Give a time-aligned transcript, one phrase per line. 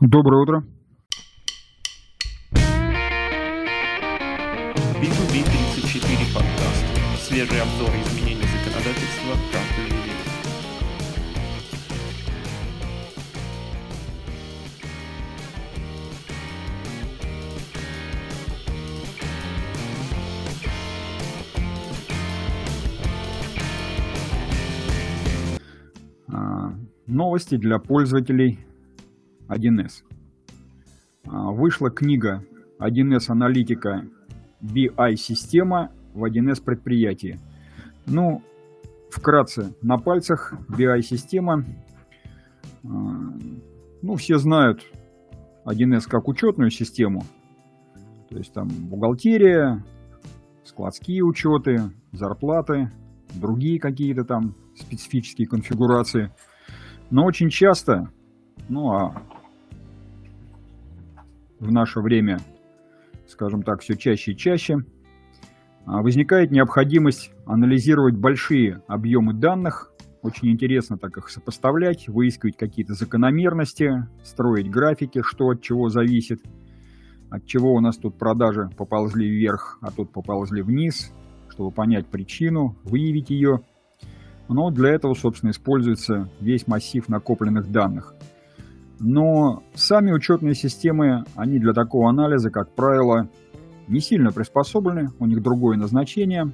[0.00, 0.64] Доброе утро.
[4.94, 6.86] B2B 34 подкаст.
[7.18, 10.14] Свежий обзор изменений законодательства каждую неделю.
[26.28, 26.72] А,
[27.06, 28.60] Новости для пользователей
[29.50, 30.02] 1С.
[31.26, 32.44] А, Вышла книга
[32.78, 34.06] 1С аналитика
[34.62, 37.38] BI-система в 1С предприятии.
[38.06, 38.42] Ну,
[39.10, 41.64] вкратце, на пальцах BI-система.
[42.84, 42.88] а,
[44.02, 44.82] Ну, все знают
[45.64, 47.24] 1С как учетную систему.
[48.28, 49.84] То есть там бухгалтерия,
[50.64, 52.90] складские учеты, зарплаты,
[53.34, 56.30] другие какие-то там специфические конфигурации.
[57.10, 58.08] Но очень часто,
[58.68, 59.22] ну а
[61.60, 62.40] в наше время,
[63.28, 64.78] скажем так, все чаще и чаще,
[65.86, 69.92] а, возникает необходимость анализировать большие объемы данных.
[70.22, 76.42] Очень интересно так их сопоставлять, выискивать какие-то закономерности, строить графики, что от чего зависит,
[77.30, 81.12] от чего у нас тут продажи поползли вверх, а тут поползли вниз,
[81.48, 83.60] чтобы понять причину, выявить ее.
[84.48, 88.14] Но для этого, собственно, используется весь массив накопленных данных.
[89.00, 93.28] Но сами учетные системы, они для такого анализа, как правило,
[93.88, 96.52] не сильно приспособлены, у них другое назначение.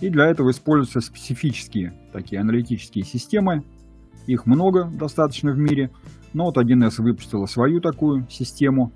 [0.00, 3.64] И для этого используются специфические такие аналитические системы.
[4.26, 5.90] Их много достаточно в мире.
[6.34, 8.92] Но вот 1С выпустила свою такую систему,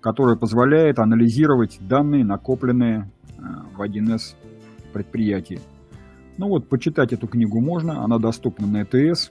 [0.00, 3.42] которая позволяет анализировать данные, накопленные э,
[3.74, 4.34] в 1С
[4.92, 5.60] предприятии.
[6.36, 9.30] Ну вот, почитать эту книгу можно, она доступна на ЭТС.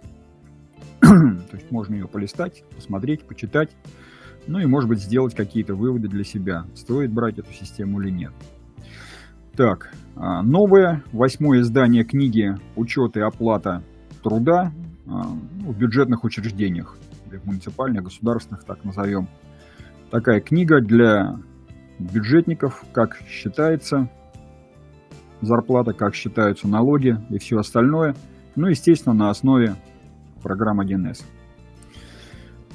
[1.51, 3.75] То есть можно ее полистать, посмотреть, почитать.
[4.47, 8.31] Ну и, может быть, сделать какие-то выводы для себя, стоит брать эту систему или нет.
[9.55, 13.83] Так, а, новое, восьмое издание книги «Учет и оплата
[14.23, 14.73] труда»
[15.05, 15.27] а,
[15.61, 16.97] ну, в бюджетных учреждениях,
[17.43, 19.27] муниципальных, государственных, так назовем.
[20.09, 21.35] Такая книга для
[21.99, 24.09] бюджетников, как считается
[25.41, 28.15] зарплата, как считаются налоги и все остальное.
[28.55, 29.75] Ну, естественно, на основе
[30.43, 31.23] программ 1С.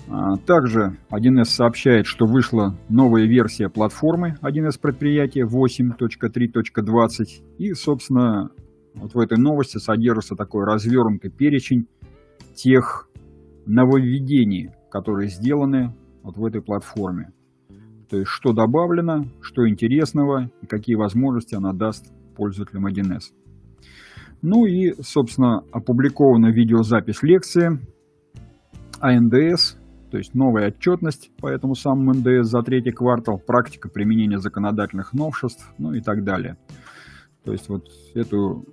[0.09, 7.27] А, Также 1С сообщает, что вышла новая версия платформы 1С предприятия 8.3.20.
[7.59, 8.51] И, собственно,
[8.95, 11.87] вот в этой новости содержится такой развернутый перечень
[12.55, 13.09] тех
[13.67, 17.33] нововведений, которые сделаны вот в этой платформе.
[18.09, 23.35] То есть, что добавлено, что интересного и какие возможности она даст пользователям 1С.
[24.43, 27.81] Ну и, собственно, опубликована видеозапись лекции
[29.01, 29.77] АНДС,
[30.11, 35.73] то есть новая отчетность по этому самому НДС за третий квартал, практика применения законодательных новшеств,
[35.79, 36.57] ну и так далее.
[37.45, 38.65] То есть вот эту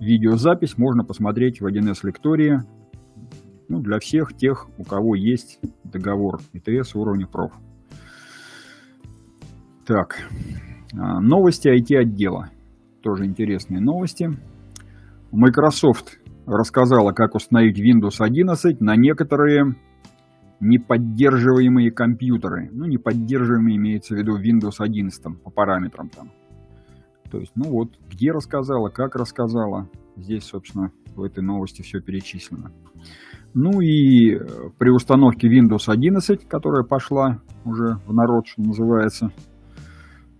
[0.00, 2.62] видеозапись можно посмотреть в 1С лектории
[3.68, 7.52] ну, для всех тех, у кого есть договор ИТС уровня проф.
[9.86, 10.18] Так,
[10.98, 12.50] а, новости IT-отдела.
[13.02, 14.30] Тоже интересные новости.
[15.34, 19.74] Microsoft рассказала, как установить Windows 11 на некоторые
[20.60, 22.70] неподдерживаемые компьютеры.
[22.72, 26.30] Ну, неподдерживаемые имеется в виду Windows 11 по параметрам там.
[27.30, 29.88] То есть, ну вот, где рассказала, как рассказала.
[30.16, 32.70] Здесь, собственно, в этой новости все перечислено.
[33.54, 34.38] Ну и э,
[34.78, 39.32] при установке Windows 11, которая пошла уже в народ, что называется,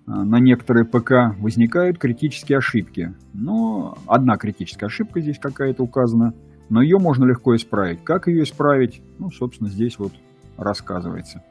[0.06, 3.14] на некоторые ПК возникают критические ошибки.
[3.32, 6.34] Но одна критическая ошибка здесь какая-то указана,
[6.68, 8.04] но ее можно легко исправить.
[8.04, 9.02] Как ее исправить?
[9.18, 10.12] Ну, собственно, здесь вот
[10.56, 11.42] рассказывается,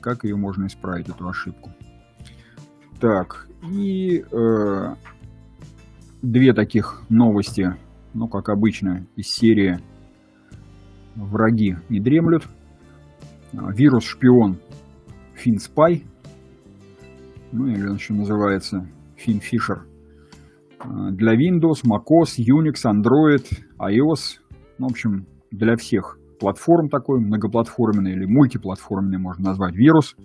[0.00, 1.70] как ее можно исправить, эту ошибку.
[3.00, 4.94] Так, и э,
[6.22, 7.76] две таких новости,
[8.14, 9.78] ну, как обычно, из серии
[11.14, 12.44] «Враги не дремлют».
[13.52, 14.58] Вирус-шпион
[15.44, 16.04] FinSpy,
[17.52, 18.88] ну или он еще называется
[19.24, 19.82] FinFisher,
[21.12, 23.46] для Windows, macOS, Unix, Android,
[23.78, 24.40] iOS,
[24.78, 30.16] ну, в общем, для всех платформ такой, многоплатформенный или мультиплатформенный можно назвать вирус.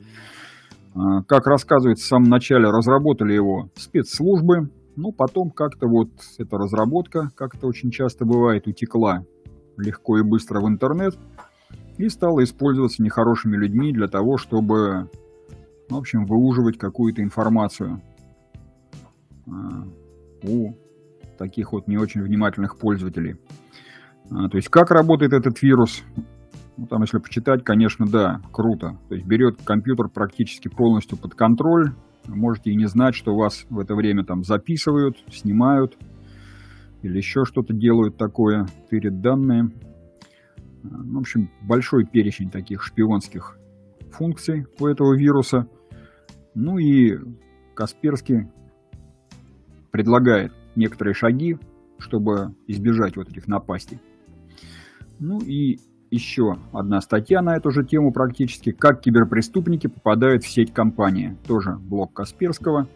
[1.28, 6.10] Как рассказывается в самом начале, разработали его спецслужбы, но потом как-то вот
[6.40, 9.24] эта разработка, как это очень часто бывает, утекла
[9.78, 11.16] легко и быстро в интернет
[12.00, 15.12] и стала использоваться нехорошими людьми для того, чтобы,
[15.90, 18.02] в общем, выуживать какую-то информацию
[20.44, 20.74] у
[21.38, 23.36] таких вот не очень внимательных пользователей.
[24.30, 26.04] То есть как работает этот вирус?
[26.76, 29.00] Ну, там, если почитать, конечно, да, круто.
[29.08, 31.94] То есть берет компьютер практически полностью под контроль.
[32.28, 35.98] Можете и не знать, что вас в это время там записывают, снимают
[37.02, 39.72] или еще что-то делают такое, тырят данные.
[40.84, 43.58] Ну, в общем, большой перечень таких шпионских
[44.12, 45.68] функций у этого вируса.
[46.60, 47.20] Ну и
[47.76, 48.48] Касперский
[49.92, 51.60] предлагает некоторые шаги,
[52.00, 54.00] чтобы избежать вот этих напастей.
[55.20, 55.78] Ну и
[56.10, 61.38] еще одна статья на эту же тему практически, как киберпреступники попадают в сеть компании.
[61.48, 62.88] Тоже блог Касперского.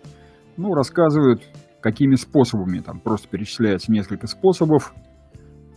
[0.57, 1.43] Ну, рассказывают,
[1.81, 4.91] какими способами, там просто перечисляется несколько способов.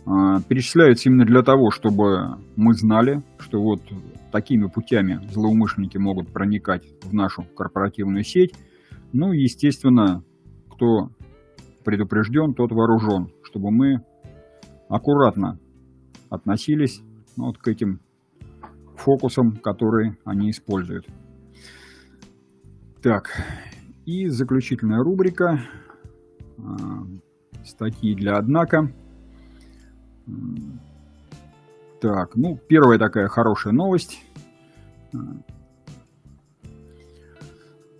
[0.05, 3.81] А, перечисляются именно для того, чтобы мы знали, что вот
[4.31, 8.53] такими путями злоумышленники могут проникать в нашу корпоративную сеть.
[9.13, 10.23] Ну естественно,
[10.69, 11.09] кто
[11.83, 14.03] предупрежден, тот вооружен, чтобы мы
[14.89, 15.59] аккуратно
[16.29, 17.01] относились
[17.35, 17.99] ну, вот к этим
[18.95, 21.07] фокусам, которые они используют.
[23.01, 23.29] Так,
[24.05, 25.61] и заключительная рубрика
[26.57, 27.07] а,
[27.63, 28.91] статьи для «Однако».
[32.01, 34.21] Так, ну, первая такая хорошая новость.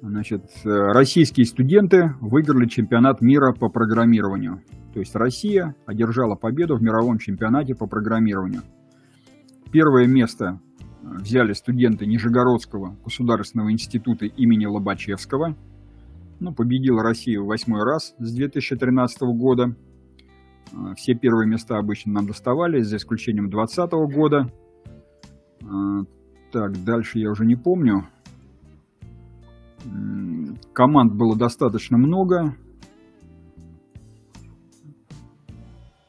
[0.01, 4.61] Значит, российские студенты выиграли чемпионат мира по программированию.
[4.93, 8.61] То есть Россия одержала победу в мировом чемпионате по программированию.
[9.71, 10.59] Первое место
[11.01, 15.55] взяли студенты Нижегородского государственного института имени Лобачевского.
[16.39, 19.75] Ну, победила Россия в восьмой раз с 2013 года.
[20.71, 24.51] Э, все первые места обычно нам доставались, за исключением 2020 года.
[25.61, 26.03] Э,
[26.51, 28.07] так, дальше я уже не помню.
[30.73, 32.55] Команд было достаточно много.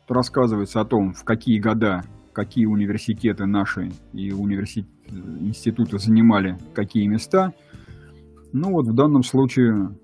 [0.08, 4.88] Рассказывается о том, в какие года, какие университеты наши и университет,
[5.40, 7.52] институты занимали какие места.
[8.52, 9.96] Ну вот в данном случае...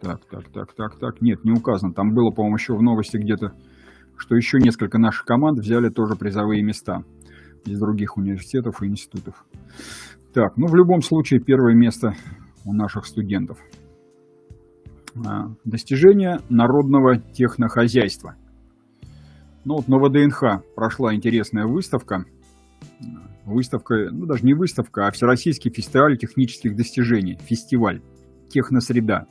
[0.00, 1.20] Так, так, так, так, так.
[1.20, 1.92] Нет, не указано.
[1.92, 3.52] Там было, по-моему, еще в новости где-то,
[4.16, 7.04] что еще несколько наших команд взяли тоже призовые места
[7.66, 9.44] из других университетов и институтов.
[10.32, 12.14] Так, ну в любом случае первое место
[12.64, 13.58] у наших студентов.
[15.26, 18.36] А, достижение народного технохозяйства.
[19.64, 22.24] Ну вот на ВДНХ прошла интересная выставка.
[23.44, 27.38] Выставка, ну даже не выставка, а Всероссийский фестиваль технических достижений.
[27.42, 28.00] Фестиваль
[28.48, 29.26] «Техносреда».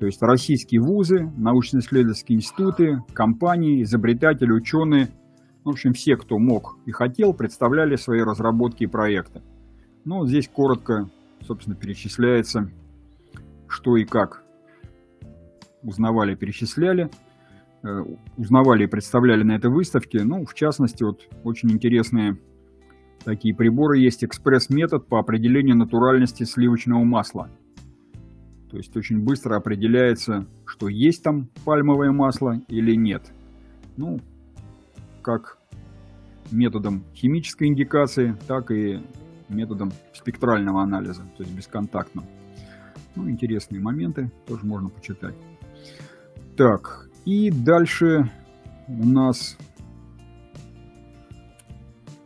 [0.00, 5.10] То есть российские вузы, научно-исследовательские институты, компании, изобретатели, ученые,
[5.62, 9.42] в общем, все, кто мог и хотел, представляли свои разработки и проекты.
[10.06, 11.10] Ну, здесь коротко,
[11.46, 12.70] собственно, перечисляется,
[13.68, 14.42] что и как
[15.82, 17.10] узнавали, перечисляли,
[17.82, 18.04] э,
[18.38, 20.24] узнавали и представляли на этой выставке.
[20.24, 22.38] Ну, в частности, вот очень интересные
[23.22, 24.24] такие приборы есть.
[24.24, 27.50] Экспресс-метод по определению натуральности сливочного масла.
[28.70, 33.22] То есть очень быстро определяется, что есть там пальмовое масло или нет.
[33.96, 34.20] Ну,
[35.22, 35.58] как
[36.50, 39.00] методом химической индикации, так и
[39.48, 42.24] методом спектрального анализа, то есть бесконтактным.
[43.16, 45.34] Ну, интересные моменты, тоже можно почитать.
[46.56, 48.30] Так, и дальше
[48.86, 49.56] у нас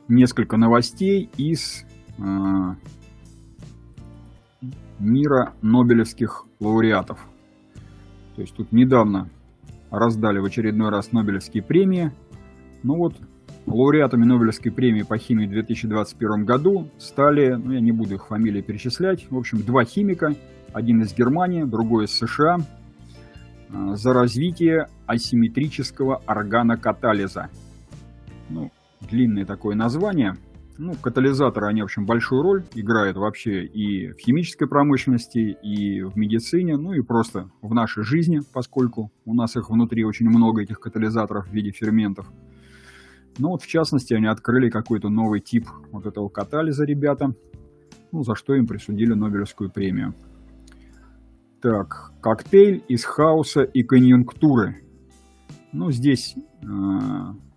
[0.09, 1.85] несколько новостей из
[2.19, 2.23] э,
[4.99, 7.19] мира Нобелевских лауреатов.
[8.37, 9.29] То есть тут недавно
[9.91, 12.13] раздали в очередной раз Нобелевские премии.
[12.83, 13.15] Ну вот
[13.67, 18.61] Лауреатами Нобелевской премии по химии в 2021 году стали, ну я не буду их фамилии
[18.61, 20.35] перечислять, в общем, два химика,
[20.75, 22.59] один из Германии, другой из США,
[23.73, 27.49] а, за развитие асимметрического органокатализа.
[28.51, 28.71] Ну,
[29.01, 30.37] длинное такое название.
[30.77, 36.17] Ну, катализаторы, они, в общем, большую роль играют вообще и в химической промышленности, и в
[36.17, 40.81] медицине, ну и просто в нашей жизни, поскольку у нас их внутри очень много, этих
[40.81, 42.31] катализаторов в виде ферментов–
[43.39, 47.35] ну вот, в частности, они открыли какой-то новый тип вот этого катализа, ребята,
[48.13, 50.15] ну, за что им присудили Нобелевскую премию.
[51.61, 54.85] Так, коктейль из хаоса и конъюнктуры.
[55.73, 56.67] Ну, здесь э,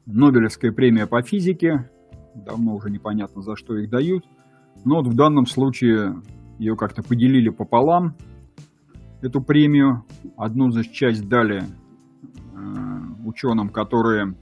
[0.07, 1.91] Нобелевская премия по физике.
[2.45, 4.25] Давно уже непонятно, за что их дают.
[4.85, 6.21] Но вот в данном случае
[6.59, 8.15] ее как-то поделили пополам,
[9.21, 10.05] эту премию.
[10.35, 14.35] Одну за часть дали э, ученым, которые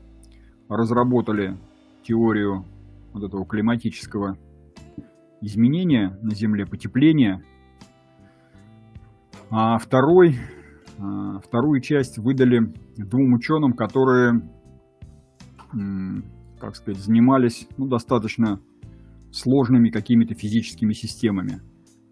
[0.68, 1.58] разработали
[2.04, 2.66] теорию
[3.14, 4.38] вот этого климатического
[5.42, 7.44] изменения на Земле, потепления.
[9.50, 10.38] А второй,
[10.98, 14.42] а, вторую часть выдали двум ученым, которые
[16.66, 18.60] как сказать, занимались ну, достаточно
[19.32, 21.62] сложными какими-то физическими системами.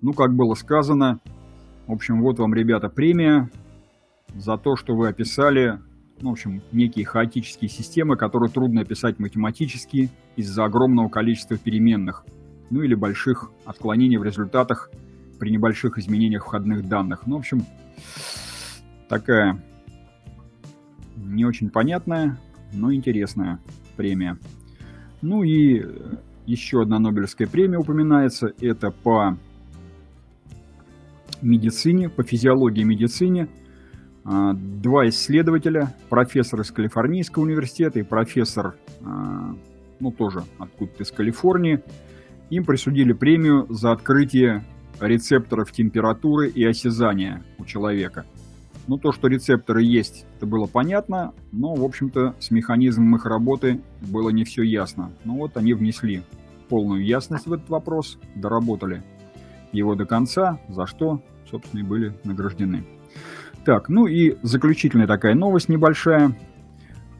[0.01, 1.19] Ну, как было сказано,
[1.88, 3.50] в общем, вот вам, ребята, премия
[4.36, 5.79] за то, что вы описали,
[6.22, 12.25] ну, в общем, некие хаотические системы, которые трудно описать математически из-за огромного количества переменных,
[12.69, 14.91] ну или больших отклонений в результатах
[15.39, 17.25] при небольших изменениях входных данных.
[17.25, 17.65] Ну, в общем,
[19.10, 19.63] такая
[21.15, 22.38] не очень понятная,
[22.72, 23.60] но интересная
[23.95, 24.38] премия.
[25.21, 25.83] Ну и
[26.45, 28.53] еще одна Нобелевская премия упоминается.
[28.59, 29.38] Это по
[31.41, 33.47] медицине, по физиологии медицине.
[34.25, 39.55] А, два исследователя, профессор из Калифорнийского университета и профессор, а,
[40.00, 41.83] ну тоже откуда-то из Калифорнии,
[42.50, 44.63] им присудили премию за открытие
[45.00, 48.25] рецепторов температуры и осязания у человека.
[48.87, 53.81] Ну, то, что рецепторы есть, это было понятно, но, в общем-то, с механизмом их работы
[54.01, 55.11] было не все ясно.
[55.23, 56.23] Ну вот они внесли
[56.67, 59.03] полную ясность в этот вопрос, доработали
[59.71, 62.83] его до конца, за что, собственно, и были награждены.
[63.63, 66.37] Так, ну и заключительная такая новость небольшая.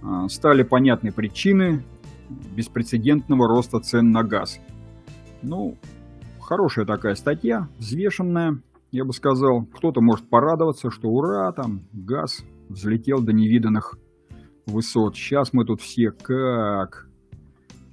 [0.02, 1.84] А, стали понятны причины
[2.30, 4.60] беспрецедентного роста цен на газ.
[5.42, 5.78] Ну,
[6.42, 8.60] хорошая такая статья, взвешенная,
[8.94, 9.66] я бы сказал.
[9.66, 13.96] Кто-то может порадоваться, что ура, там газ взлетел до невиданных
[14.66, 15.16] высот.
[15.16, 17.08] Сейчас мы тут все как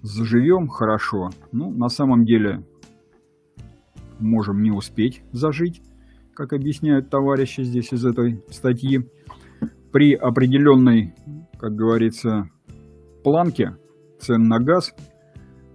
[0.02, 1.30] заживем хорошо.
[1.52, 2.64] Ну, на самом деле,
[4.18, 5.82] можем не успеть зажить,
[6.34, 9.10] как объясняют товарищи здесь из этой статьи.
[9.92, 11.14] При определенной,
[11.58, 12.50] как говорится,
[13.24, 13.76] планке
[14.20, 14.94] цен на газ–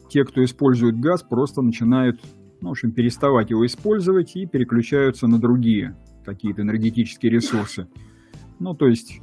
[0.09, 2.21] те, кто использует газ, просто начинают,
[2.61, 7.87] ну, в общем, переставать его использовать и переключаются на другие какие-то энергетические ресурсы.
[8.59, 9.21] Ну, то есть,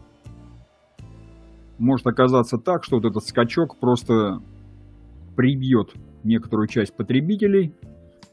[1.78, 4.40] может оказаться так, что вот этот скачок просто
[5.36, 7.74] прибьет некоторую часть потребителей,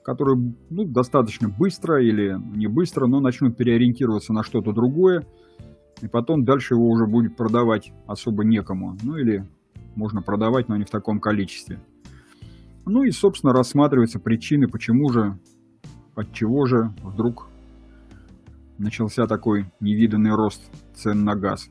[0.03, 5.25] которые ну, достаточно быстро или не быстро, но начнут переориентироваться на что-то другое,
[6.01, 8.97] и потом дальше его уже будет продавать особо некому.
[9.03, 9.47] Ну или
[9.95, 11.79] можно продавать, но не в таком количестве.
[12.89, 15.37] Ну и, собственно, рассматриваются причины, почему же,
[16.15, 17.47] от чего же вдруг
[18.79, 20.59] начался такой невиданный рост
[20.95, 21.69] цен на газ.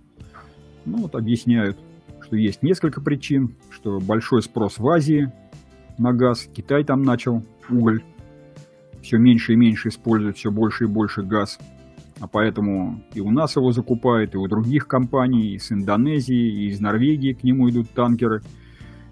[0.84, 1.76] Ну вот объясняют,
[2.20, 5.32] что есть несколько причин, что большой спрос в Азии
[5.98, 8.04] на газ, Китай там начал уголь,
[9.02, 11.58] все меньше и меньше используют все больше и больше газ,
[12.20, 16.68] а поэтому и у нас его закупают, и у других компаний, и с Индонезии, и
[16.68, 18.42] из Норвегии к нему идут танкеры–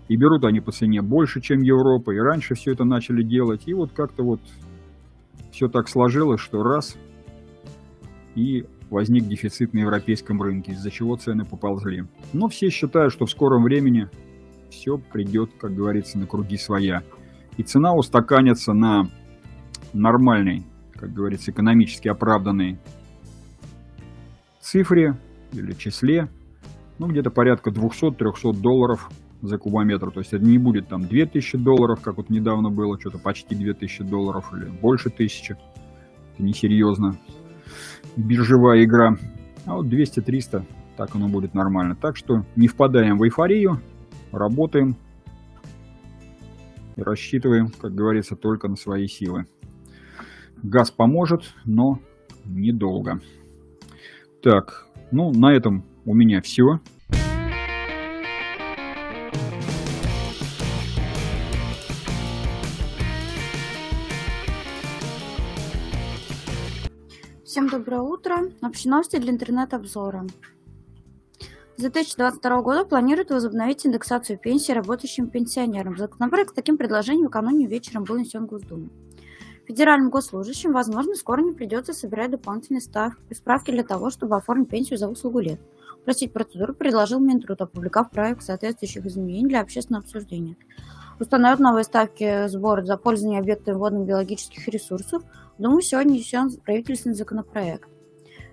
[0.09, 2.13] и берут они по цене больше, чем Европа.
[2.13, 3.63] И раньше все это начали делать.
[3.67, 4.41] И вот как-то вот
[5.51, 6.97] все так сложилось, что раз
[8.35, 12.05] и возник дефицит на европейском рынке, из-за чего цены поползли.
[12.33, 14.09] Но все считают, что в скором времени
[14.71, 17.03] все придет, как говорится, на круги своя.
[17.57, 19.09] И цена устаканится на
[19.93, 22.79] нормальной, как говорится, экономически оправданной
[24.61, 25.17] цифре
[25.53, 26.29] или числе,
[26.99, 29.11] ну, где-то порядка 200-300 долларов
[29.43, 30.11] за кубометр.
[30.11, 34.05] То есть это не будет там 2000 долларов, как вот недавно было, что-то почти 2000
[34.05, 35.57] долларов или больше тысячи.
[36.35, 37.17] Это несерьезно.
[38.17, 39.17] Биржевая игра.
[39.67, 40.65] А вот 200-300,
[40.97, 41.97] так оно будет нормально.
[41.97, 43.81] Так что не впадаем в эйфорию,
[44.31, 44.97] работаем
[46.95, 49.47] и рассчитываем, как говорится, только на свои силы.
[50.63, 51.99] Газ поможет, но
[52.45, 53.21] недолго.
[54.43, 56.81] Так, ну на этом у меня все.
[67.57, 68.51] Всем доброе утро.
[68.61, 70.27] Общие новости для интернет-обзора.
[71.79, 75.97] С 2022 года планируют возобновить индексацию пенсии работающим пенсионерам.
[75.97, 78.91] Законопроект с таким предложением накануне вечером был внесен в Госдуму.
[79.67, 84.99] Федеральным госслужащим, возможно, скоро не придется собирать дополнительные ставки, справки для того, чтобы оформить пенсию
[84.99, 85.61] за выслугу лет.
[86.03, 90.57] Упростить процедуру предложил Минтруд, опубликовав проект соответствующих изменений для общественного обсуждения.
[91.19, 95.23] Установят новые ставки сбора за пользование объектами водно-биологических ресурсов–
[95.59, 97.89] Думаю, сегодня внесен правительственный законопроект.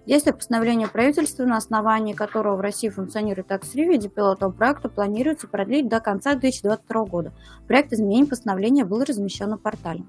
[0.05, 5.47] Действие постановления правительства, на основании которого в России функционирует такс-3 в виде пилотного проекта, планируется
[5.47, 7.33] продлить до конца 2022 года.
[7.67, 10.03] Проект изменений постановления был размещен на портале.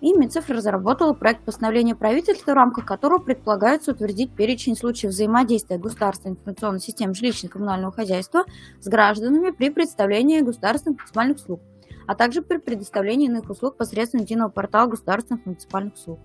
[0.00, 6.34] И Минцифра разработала проект постановления правительства, в рамках которого предполагается утвердить перечень случаев взаимодействия государственной
[6.34, 8.44] информационной системы жилищно-коммунального хозяйства
[8.80, 11.60] с гражданами при представлении государственных муниципальных услуг
[12.10, 16.18] а также при предоставлении иных услуг посредством единого портала государственных муниципальных услуг.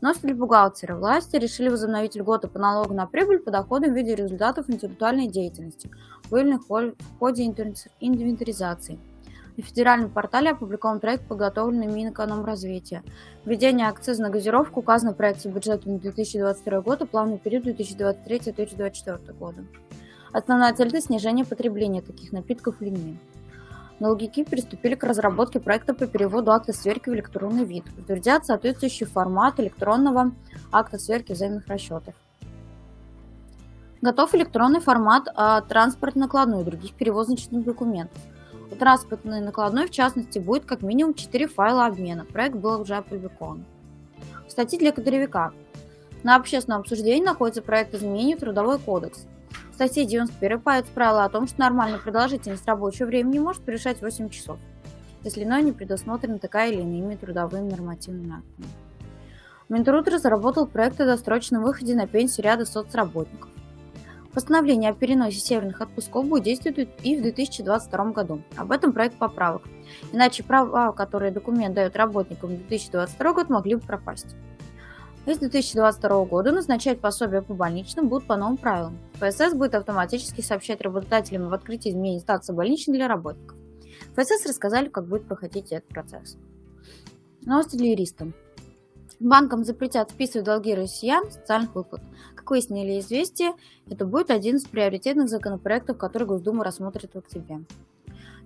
[0.00, 0.96] Для бухгалтера.
[0.96, 5.90] Власти решили возобновить льготы по налогу на прибыль по доходам в виде результатов интеллектуальной деятельности,
[6.30, 8.98] выявленных в ходе инвентаризации.
[9.58, 13.02] На федеральном портале опубликован проект, подготовленный Минэкономразвития.
[13.44, 19.34] Введение акциза на газировку указано в проекте бюджета на 2022 год и плавный период 2023-2024
[19.34, 19.66] года.
[20.32, 23.18] Основная цель– это снижение потребления таких напитков людьми.
[24.04, 27.84] Налогики приступили к разработке проекта по переводу акта сверки в электронный вид.
[27.96, 30.32] Утвердят соответствующий формат электронного
[30.70, 32.14] акта сверки взаимных расчетов.
[34.02, 38.20] Готов электронный формат а, транспорт накладной и других перевозочных документов.
[38.70, 42.26] У транспортной накладной, в частности, будет как минимум 4 файла обмена.
[42.26, 43.64] Проект был уже опубликован.
[44.48, 45.54] Статьи для кадровика.
[46.22, 49.24] На общественном обсуждении находится проект изменений в Трудовой кодекс.
[49.78, 54.58] 91 появится правило о том, что нормальная продолжительность рабочего времени может превышать 8 часов,
[55.22, 58.68] если иное не предусмотрена такая или иными трудовыми нормативными актами.
[59.68, 63.50] Минтруд разработал проект о досрочном выходе на пенсию ряда соцработников.
[64.34, 68.42] Постановление о переносе северных отпусков будет действовать и в 2022 году.
[68.56, 69.62] Об этом проект поправок.
[70.12, 74.34] Иначе права, которые документ дает работникам в 2022 год, могли бы пропасть.
[75.26, 78.98] С 2022 года назначать пособия по больничным будут по новым правилам.
[79.14, 83.56] ФСС будет автоматически сообщать работодателям в открытии изменений статуса больничных для работников.
[84.14, 86.36] ФСС рассказали, как будет проходить этот процесс.
[87.40, 88.28] Новости для юристов.
[89.18, 92.02] Банкам запретят списывать долги россиян социальных выплат.
[92.34, 93.54] Как выяснили известия,
[93.88, 97.64] это будет один из приоритетных законопроектов, который Госдума рассмотрит в октябре.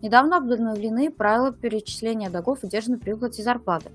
[0.01, 3.91] Недавно обновлены правила перечисления долгов, удержанных при выплате зарплаты.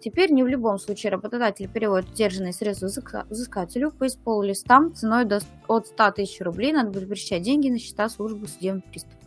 [0.00, 2.88] Теперь не в любом случае работодатель переводит удержанные средства
[3.30, 6.72] взыскателю по исполлистам ценой до, от 100 тысяч рублей.
[6.72, 9.18] Надо будет перечислять деньги на счета службы судебных приставов.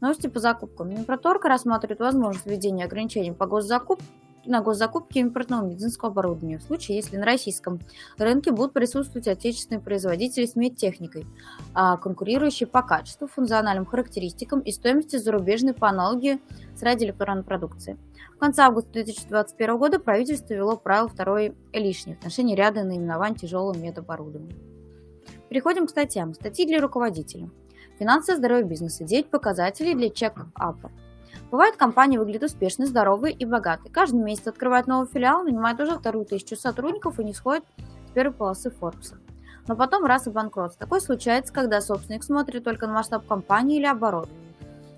[0.00, 0.90] Новости по закупкам.
[0.90, 4.06] Минпроторг рассматривает возможность введения ограничений по госзакупкам
[4.44, 7.80] на госзакупки импортного медицинского оборудования в случае, если на российском
[8.18, 11.26] рынке будут присутствовать отечественные производители с медтехникой,
[11.74, 16.40] а конкурирующие по качеству, функциональным характеристикам и стоимости зарубежной по аналогии
[16.74, 17.98] с радиоэлектронной продукцией.
[18.34, 23.76] В конце августа 2021 года правительство ввело правило второй лишней в отношении ряда наименований тяжелого
[23.76, 24.56] медоборудования.
[25.50, 26.32] Переходим к статьям.
[26.32, 27.50] Статьи для руководителя.
[27.98, 29.04] Финансовое здоровье бизнеса.
[29.04, 30.90] 9 показателей для чек-апа.
[31.50, 33.90] Бывает, компания выглядит успешной, здоровой и богатой.
[33.90, 37.64] Каждый месяц открывает новый филиал, нанимает уже вторую тысячу сотрудников и не сходит
[38.08, 39.14] с первой полосы Forbes.
[39.66, 40.86] Но потом раз и банкротство.
[40.86, 44.28] Такое случается, когда собственник смотрит только на масштаб компании или оборот.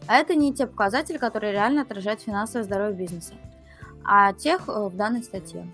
[0.06, 3.34] А это не те показатели, которые реально отражают финансовое здоровье бизнеса,
[4.04, 5.66] а тех э, в данной статье.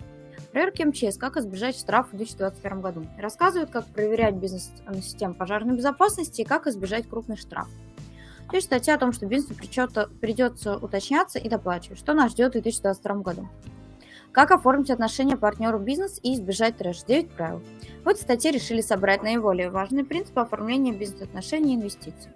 [0.51, 3.05] Проверки МЧС «Как избежать штрафа в 2021 году».
[3.17, 7.71] Рассказывают, как проверять бизнес-систему пожарной безопасности и как избежать крупных штрафов.
[8.51, 9.53] То статья о том, что бизнесу
[10.19, 13.47] придется уточняться и доплачивать, что нас ждет в 2022 году.
[14.31, 17.03] Как оформить отношения партнеру бизнес и избежать трэш?
[17.03, 17.61] 9 правил.
[18.03, 22.31] В этой статье решили собрать наиболее важные принципы оформления бизнес-отношений и инвестиций.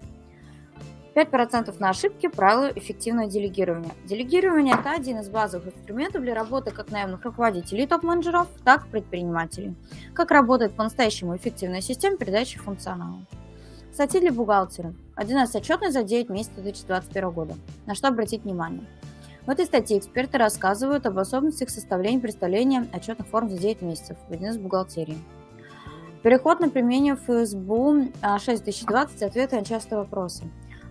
[1.16, 3.92] 5% на ошибки– правило эффективного делегирования.
[4.06, 9.76] Делегирование– это один из базовых инструментов для работы как наемных руководителей топ-менеджеров, так и предпринимателей.
[10.16, 13.20] Как работает по-настоящему эффективная система передачи функционала.
[13.94, 14.96] Статьи для бухгалтера.
[15.16, 17.54] 11 отчетность за 9 месяцев 2021 года.
[17.86, 18.84] На что обратить внимание?
[19.46, 24.32] В этой статье эксперты рассказывают об особенностях составления представления отчетных форм за 9 месяцев в
[24.32, 25.20] бизнес-бухгалтерии.
[26.24, 28.08] Переход на применение ФСБУ
[28.40, 30.46] 6020 и ответы на частые вопросы.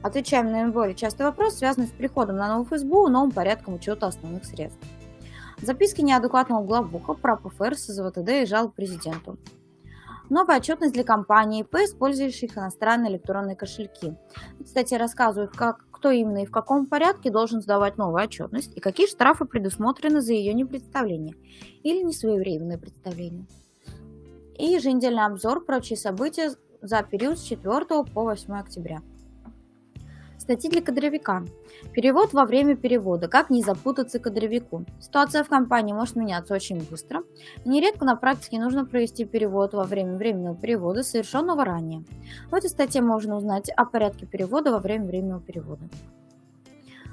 [0.04, 4.44] Отвечаем на наиболее частый вопрос, связанный с переходом на новый ФСБУ новым порядком учета основных
[4.44, 4.78] средств.
[5.60, 9.38] Записки неадекватного главбуха про ПФР, СЗВТД и жалоб президенту.
[10.32, 14.16] Новая отчетность для компаний ИП, использующих иностранные электронные кошельки.
[14.64, 19.06] Кстати, рассказывают, как, кто именно и в каком порядке должен сдавать новую отчетность и какие
[19.06, 21.34] штрафы предусмотрены за ее непредставление
[21.82, 23.44] или несвоевременное представление.
[24.56, 29.02] И еженедельный обзор прочие события за период с 4 по 8 октября.
[30.42, 31.44] Статьи для кадровика.
[31.92, 33.28] Перевод во время перевода.
[33.28, 34.84] Как не запутаться кадровику?
[34.98, 37.22] Ситуация в компании может меняться очень быстро.
[37.64, 42.02] Нередко на практике нужно провести перевод во время временного перевода, совершенного ранее.
[42.50, 45.88] В этой статье можно узнать о порядке перевода во время временного перевода.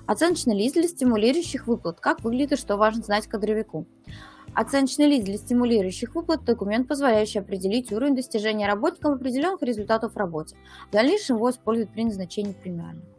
[0.08, 2.00] Оценочный лист для стимулирующих выплат.
[2.00, 3.86] Как выглядит и что важно знать кадровику.
[4.56, 10.58] Оценочный лист для стимулирующих выплат– документ, позволяющий определить уровень достижения работникам определенных результатов в работе.
[10.88, 13.19] В дальнейшем его используют при назначении премиальных.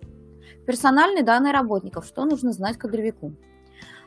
[0.70, 2.06] Персональные данные работников.
[2.06, 3.34] Что нужно знать кадровику?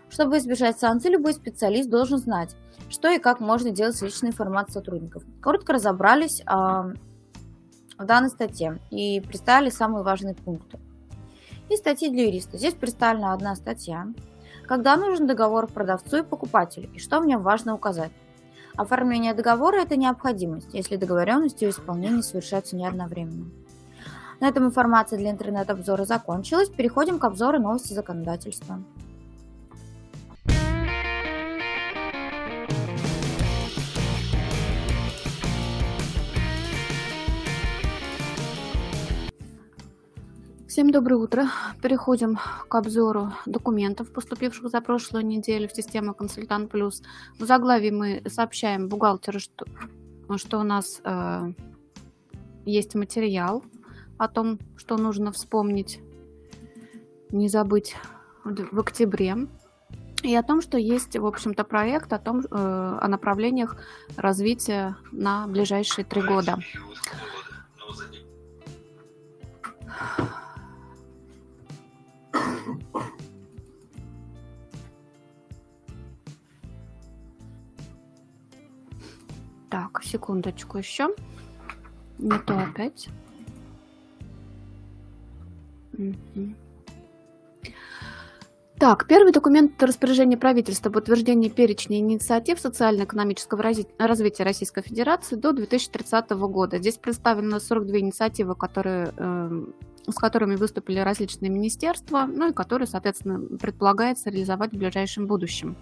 [0.09, 2.55] Чтобы избежать санкций, любой специалист должен знать,
[2.87, 5.23] что и как можно делать с личной информацией сотрудников.
[5.41, 6.93] Коротко разобрались а,
[7.97, 10.79] в данной статье и представили самые важные пункты.
[11.69, 12.57] И статьи для юриста.
[12.57, 14.07] Здесь представлена одна статья.
[14.65, 18.13] Когда нужен договор продавцу и покупателю, и что в нем важно указать?
[18.77, 23.51] Оформление договора– это необходимость, если договоренность и исполнение совершаются не одновременно.
[24.43, 26.67] На этом информация для интернет-обзора закончилась.
[26.67, 28.83] Переходим к обзору новости законодательства.
[40.67, 41.47] Всем доброе утро.
[41.81, 47.01] Переходим к обзору документов, поступивших за прошлую неделю в систему Консультант Плюс.
[47.39, 49.65] В заглавии мы сообщаем бухгалтеру, что,
[50.35, 51.53] что у нас э,
[52.65, 53.63] есть материал
[54.23, 55.99] о том, что нужно вспомнить,
[57.31, 57.95] не забыть
[58.43, 59.47] в октябре.
[60.23, 63.75] И о том, что есть, в общем-то, проект о, том, э, о направлениях
[64.15, 66.59] развития на ближайшие три года.
[79.69, 81.09] Так, секундочку еще.
[82.19, 83.09] Не то опять.
[88.79, 96.31] Так, первый документ распоряжения правительства об утверждении перечня инициатив социально-экономического развития Российской Федерации до 2030
[96.31, 96.79] года.
[96.79, 99.65] Здесь представлены 42 инициативы, которые, э,
[100.09, 105.77] с которыми выступили различные министерства, ну и которые, соответственно, предполагается реализовать в ближайшем будущем.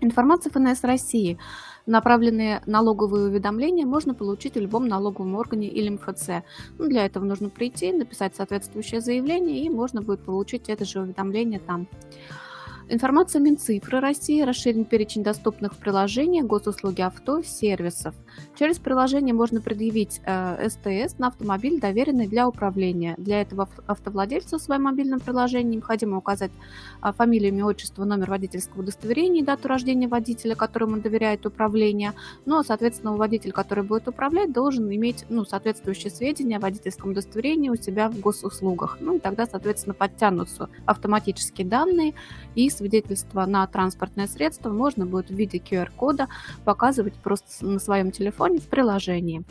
[0.00, 1.38] Информация ФНС России–
[1.86, 6.44] Направленные налоговые уведомления можно получить в любом налоговом органе или МФЦ.
[6.78, 11.60] Ну, для этого нужно прийти, написать соответствующее заявление, и можно будет получить это же уведомление
[11.60, 11.86] там.
[12.88, 18.14] Информация Минцифры России, расширен перечень доступных в приложении госуслуги авто, сервисов.
[18.56, 23.14] Через приложение можно предъявить э, СТС на автомобиль, доверенный для управления.
[23.18, 26.50] Для этого автовладельцу в своем мобильном приложении необходимо указать
[27.02, 32.12] э, фамилию, имя, отчество, номер водительского удостоверения и дату рождения водителя, которому он доверяет управление.
[32.46, 37.76] Но, соответственно, водитель, который будет управлять, должен иметь ну, соответствующие сведения о водительском удостоверении у
[37.76, 38.98] себя в госуслугах.
[39.00, 42.14] Ну и тогда, соответственно, подтянутся автоматические данные
[42.54, 46.28] и свидетельство на транспортное средство можно будет в виде QR-кода
[46.64, 49.44] показывать просто на своем телефоне в приложении.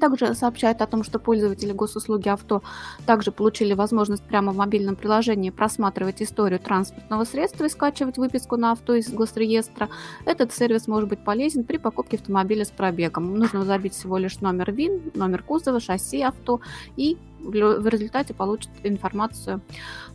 [0.00, 2.62] Также сообщает о том, что пользователи госуслуги авто
[3.04, 8.72] также получили возможность прямо в мобильном приложении просматривать историю транспортного средства и скачивать выписку на
[8.72, 9.90] авто из госреестра.
[10.24, 13.34] Этот сервис может быть полезен при покупке автомобиля с пробегом.
[13.34, 16.60] Нужно забить всего лишь номер ВИН, номер кузова, шасси авто
[16.96, 19.60] и в результате получит информацию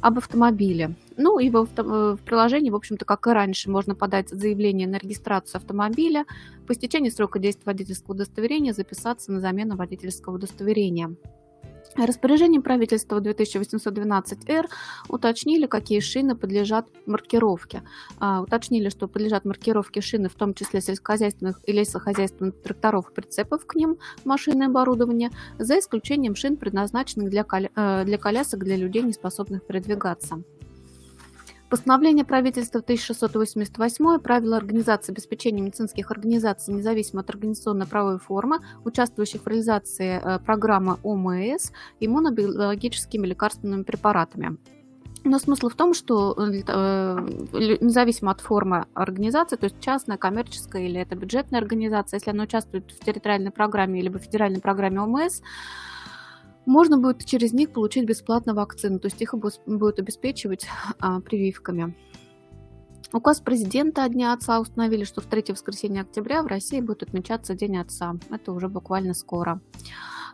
[0.02, 0.96] об автомобиле.
[1.18, 4.88] Ну и в, авто, э, в приложении, в общем-то, как и раньше, можно подать заявление
[4.88, 6.26] на регистрацию автомобиля,
[6.68, 11.16] по истечении срока действия водительского удостоверения записаться на замену водительского удостоверения.
[11.98, 14.68] Распоряжением правительства 2812-Р
[15.10, 17.84] уточнили, какие шины подлежат маркировке.
[18.20, 23.66] А, уточнили, что подлежат маркировке шины, в том числе сельскохозяйственных и лесохозяйственных тракторов и прицепов
[23.66, 27.72] к ним, машины и оборудование, за исключением шин, предназначенных для, коля...
[27.76, 30.44] Э, для колясок для людей, не способных передвигаться.
[31.70, 40.22] Постановление правительства 1688 правила организации обеспечения медицинских организаций независимо от организационно-правовой формы, участвующих в реализации
[40.24, 44.58] э, программы ОМС иммунобиологическими лекарственными препаратами.
[45.26, 50.84] Но смысл в том, что э, э, независимо от формы организации, то есть частная, коммерческая
[50.84, 55.42] или это бюджетная организация, если она участвует в территориальной программе или в федеральной программе ОМС,
[56.68, 60.68] можно будет через них получить бесплатно вакцину, то есть их будут обеспечивать
[61.00, 61.96] а, прививками.
[63.14, 67.56] Указ президента о Дне Отца установили, что в третье воскресенье октября в России будет отмечаться
[67.56, 68.16] День Отца.
[68.30, 69.62] Это уже буквально скоро.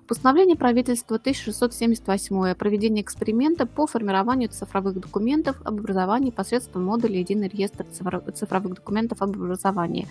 [0.08, 7.48] Постановление правительства 1678 о проведении эксперимента по формированию цифровых документов об образовании посредством модуля «Единый
[7.48, 7.86] реестр
[8.34, 10.10] цифровых документов об образовании».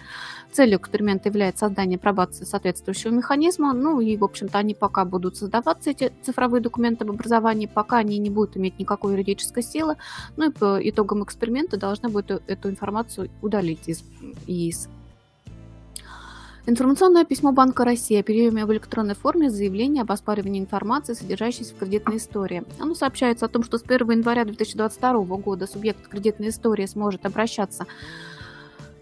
[0.50, 3.74] Целью эксперимента является создание пробации соответствующего механизма.
[3.74, 8.16] Ну и, в общем-то, они пока будут создаваться, эти цифровые документы об образовании, пока они
[8.16, 9.96] не будут иметь никакой юридической силы.
[10.36, 14.02] Ну и по итогам эксперимента должна будет эту информацию удалить из,
[14.46, 14.88] из
[16.64, 21.78] Информационное письмо Банка России о приеме в электронной форме заявления об оспаривании информации, содержащейся в
[21.78, 22.62] кредитной истории.
[22.78, 27.86] Оно сообщается о том, что с 1 января 2022 года субъект кредитной истории сможет обращаться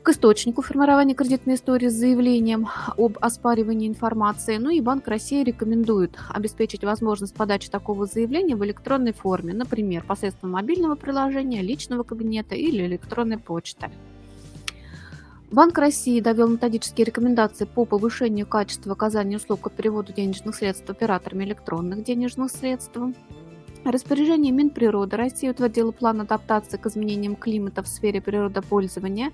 [0.02, 4.56] к источнику формирования кредитной истории с заявлением об оспаривании информации.
[4.56, 10.52] Ну и Банк России рекомендует обеспечить возможность подачи такого заявления в электронной форме, например, посредством
[10.52, 13.90] мобильного приложения, личного кабинета или электронной почты.
[15.50, 21.44] Банк России довел методические рекомендации по повышению качества оказания услуг по переводу денежных средств операторами
[21.44, 22.96] электронных денежных средств.
[23.84, 29.32] Распоряжение Минприроды России утвердило план адаптации к изменениям климата в сфере природопользования.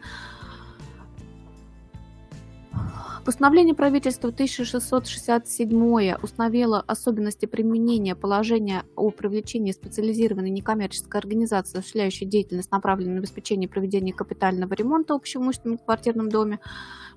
[3.27, 13.17] Постановление правительства 1667 установило особенности применения положения о привлечении специализированной некоммерческой организации, осуществляющей деятельность, направленную
[13.17, 16.61] на обеспечение проведения капитального ремонта общеимущественном квартирном доме,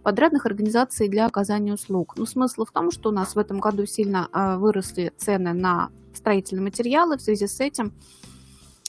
[0.02, 2.15] подрядных организаций для оказания услуг.
[2.17, 5.91] Но смысл в том, что у нас в этом году сильно а, выросли цены на
[6.15, 7.17] строительные материалы.
[7.17, 7.93] В связи с этим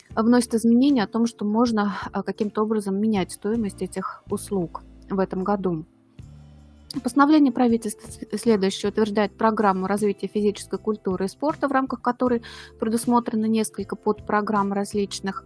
[0.09, 4.81] вносит изменения о том, что можно а, каким-то образом менять стоимость этих услуг
[5.11, 5.85] в этом году.
[7.05, 12.43] Постановление правительства следующее утверждает программу развития физической культуры и спорта, в рамках которой
[12.81, 15.45] предусмотрено несколько подпрограмм различных.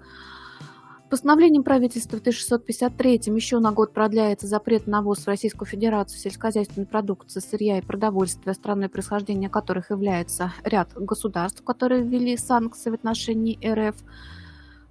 [1.10, 6.86] Постановлением правительства в 1653 еще на год продляется запрет на ввоз в Российскую Федерацию сельскохозяйственной
[6.86, 13.58] продукции, сырья и продовольствия, страной происхождения которых является ряд государств, которые ввели санкции в отношении
[13.64, 13.96] РФ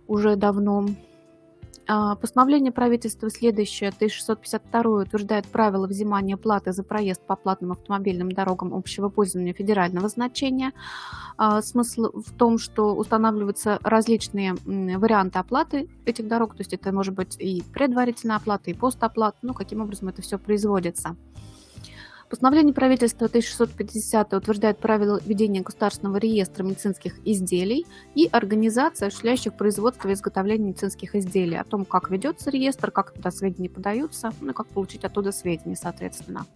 [0.08, 0.86] уже давно.
[1.86, 8.74] А, постановление правительства следующее, 1652, утверждает правила взимания платы за проезд по платным автомобильным дорогам
[8.74, 10.72] общего пользования федерального значения.
[11.38, 17.14] А, смысл в том, что устанавливаются различные варианты оплаты этих дорог, то есть это может
[17.14, 21.18] быть и предварительная оплата, и постоплата, ну, каким образом это все производится.
[22.34, 30.14] Постановление правительства 1650 утверждает правила ведения государственного реестра медицинских изделий и организации, осуществляющих производство и
[30.14, 34.66] изготовление медицинских изделий, о том, как ведется реестр, как туда сведения подаются, ну и как
[34.66, 36.48] получить оттуда сведения, соответственно.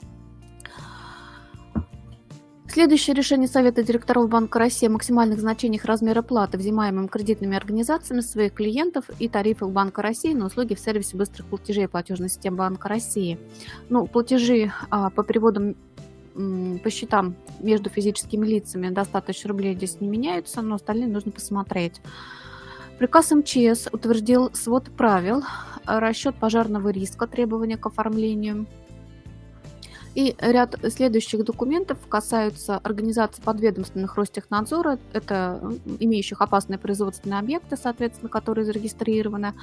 [2.78, 8.54] Следующее решение Совета директоров Банка России о максимальных значениях размера платы, взимаемым кредитными организациями своих
[8.54, 13.40] клиентов и тарифах Банка России на услуги в сервисе быстрых платежей платежной системы Банка России.
[13.90, 15.76] Ну, платежи а, по переводам
[16.36, 21.32] по счетам между физическими лицами до 100 тысяч рублей здесь не меняются, но остальные нужно
[21.32, 22.00] посмотреть.
[23.00, 25.42] Приказ МЧС утвердил свод правил,
[25.84, 28.68] расчет пожарного риска, требования к оформлению–
[30.18, 35.62] и ряд следующих документов касаются организации подведомственных Ростехнадзора, это
[36.00, 39.54] имеющих опасные производственные объекты, соответственно, которые зарегистрированы.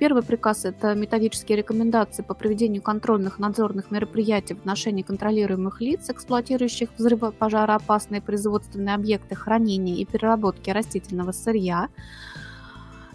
[0.00, 6.88] Первый приказ– это методические рекомендации по проведению контрольных надзорных мероприятий в отношении контролируемых лиц, эксплуатирующих
[6.98, 11.88] взрывопожароопасные производственные объекты хранения и переработки растительного сырья.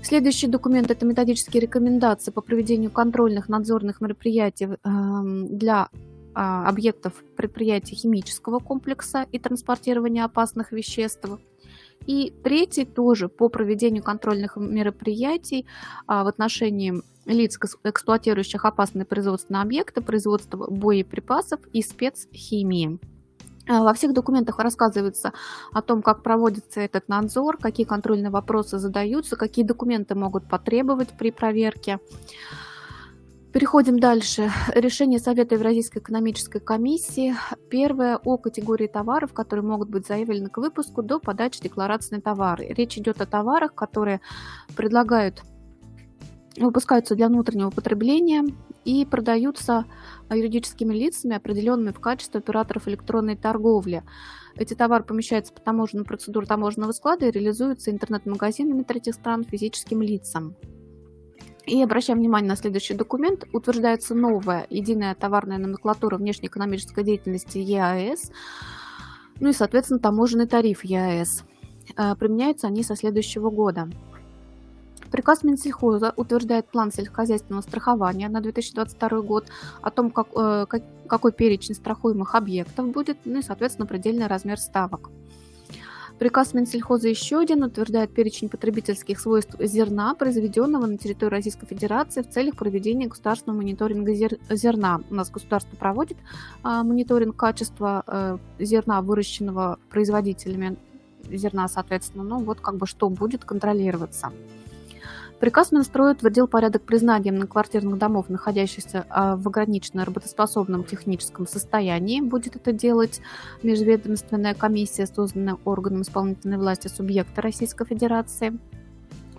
[0.01, 5.89] Следующий документ– это методические рекомендации по проведению контрольных надзорных мероприятий эм, для
[6.35, 11.25] объектов предприятий химического комплекса и транспортирования опасных веществ.
[12.05, 15.65] И третий тоже по проведению контрольных мероприятий
[16.05, 22.99] а, в отношении лиц, эксплуатирующих опасные производственные объекты, производства боеприпасов и спецхимии.
[23.67, 25.33] А, во всех документах рассказывается
[25.71, 31.31] о том, как проводится этот надзор, какие контрольные вопросы задаются, какие документы могут потребовать при
[31.31, 31.99] проверке.
[33.55, 34.51] Переходим дальше.
[34.73, 37.33] Решение Совета Евразийской экономической комиссии.
[37.69, 42.65] Первое о категории товаров, которые могут быть заявлены к выпуску до подачи декларации на товары.
[42.67, 44.19] Речь идет о товарах, которые
[44.75, 45.41] предлагают
[46.57, 48.43] выпускаются для внутреннего потребления
[48.83, 49.85] и продаются
[50.29, 54.03] юридическими лицами, определенными в качестве операторов электронной торговли.
[54.57, 60.57] Эти товары помещаются по таможенной процедуре таможенного склада и реализуются интернет-магазинами третьих стран физическим лицам.
[61.65, 63.45] И обращаем внимание на следующий документ.
[63.51, 68.31] Утверждается новая единая товарная номенклатура внешнеэкономической деятельности ЕАЭС,
[69.39, 71.43] ну и, соответственно, таможенный тариф ЕАЭС.
[71.97, 73.89] Э, применяются они со следующего года.
[75.11, 79.47] Приказ Минсельхоза утверждает план сельскохозяйственного страхования на 2022 год,
[79.81, 80.65] о том, как, э,
[81.07, 85.09] какой перечень страхуемых объектов будет, ну и, соответственно, предельный размер ставок.
[86.19, 92.29] Приказ Минсельхоза еще один утверждает перечень потребительских свойств зерна, произведенного на территории Российской Федерации в
[92.29, 95.01] целях проведения государственного мониторинга зерна.
[95.09, 96.17] У нас государство проводит
[96.63, 100.77] а, мониторинг качества а, зерна, выращенного производителями
[101.29, 102.23] зерна, соответственно.
[102.23, 104.31] Ну вот как бы что будет контролироваться.
[105.39, 112.21] Приказ Минстроя утвердил порядок признания многоквартирных домов, находящихся а, в ограниченно работоспособном техническом состоянии.
[112.21, 113.19] Будет это делать
[113.61, 118.57] межведомственная комиссия, созданная органом исполнительной власти субъекта Российской Федерации.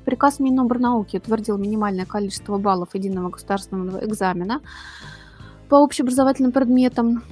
[0.05, 4.61] Приказ Минобрнауки утвердил минимальное количество баллов единого государственного экзамена
[5.69, 7.25] по общеобразовательным предметам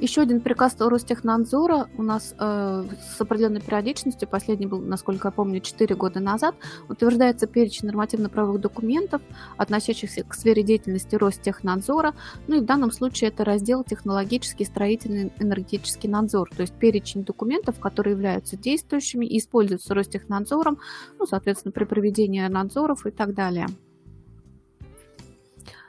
[0.00, 2.84] Еще один приказ Ростехнадзора у нас э,
[3.16, 6.54] с определенной периодичностью, последний был, насколько я помню, 4 года назад,
[6.88, 9.20] утверждается перечень нормативно-правовых документов,
[9.56, 12.14] относящихся к сфере деятельности Ростехнадзора.
[12.46, 17.80] Ну и в данном случае это раздел технологический, строительный, энергетический надзор, то есть перечень документов,
[17.80, 20.78] которые являются действующими и используются Ростехнадзором,
[21.18, 23.66] ну, соответственно, при проведении надзоров и так далее.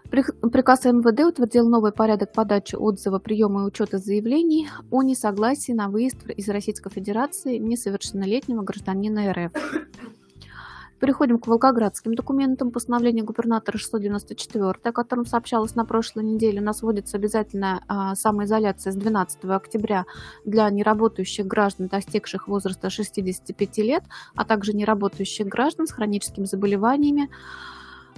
[0.09, 6.27] Приказ МВД утвердил новый порядок подачи отзыва, приема и учета заявлений о несогласии на выезд
[6.35, 9.51] из Российской Федерации несовершеннолетнего гражданина РФ.
[10.99, 12.71] Переходим к волгоградским документам.
[12.71, 16.59] Постановление губернатора 694, о котором сообщалось на прошлой неделе.
[16.59, 20.05] У нас вводится обязательная а, самоизоляция с 12 октября
[20.43, 24.03] для неработающих граждан, достигших возраста 65 лет,
[24.35, 27.29] а также неработающих граждан с хроническими заболеваниями,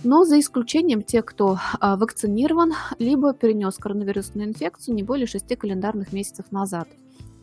[0.03, 6.11] но за исключением тех, кто а, вакцинирован, либо перенес коронавирусную инфекцию не более 6 календарных
[6.11, 6.87] месяцев назад.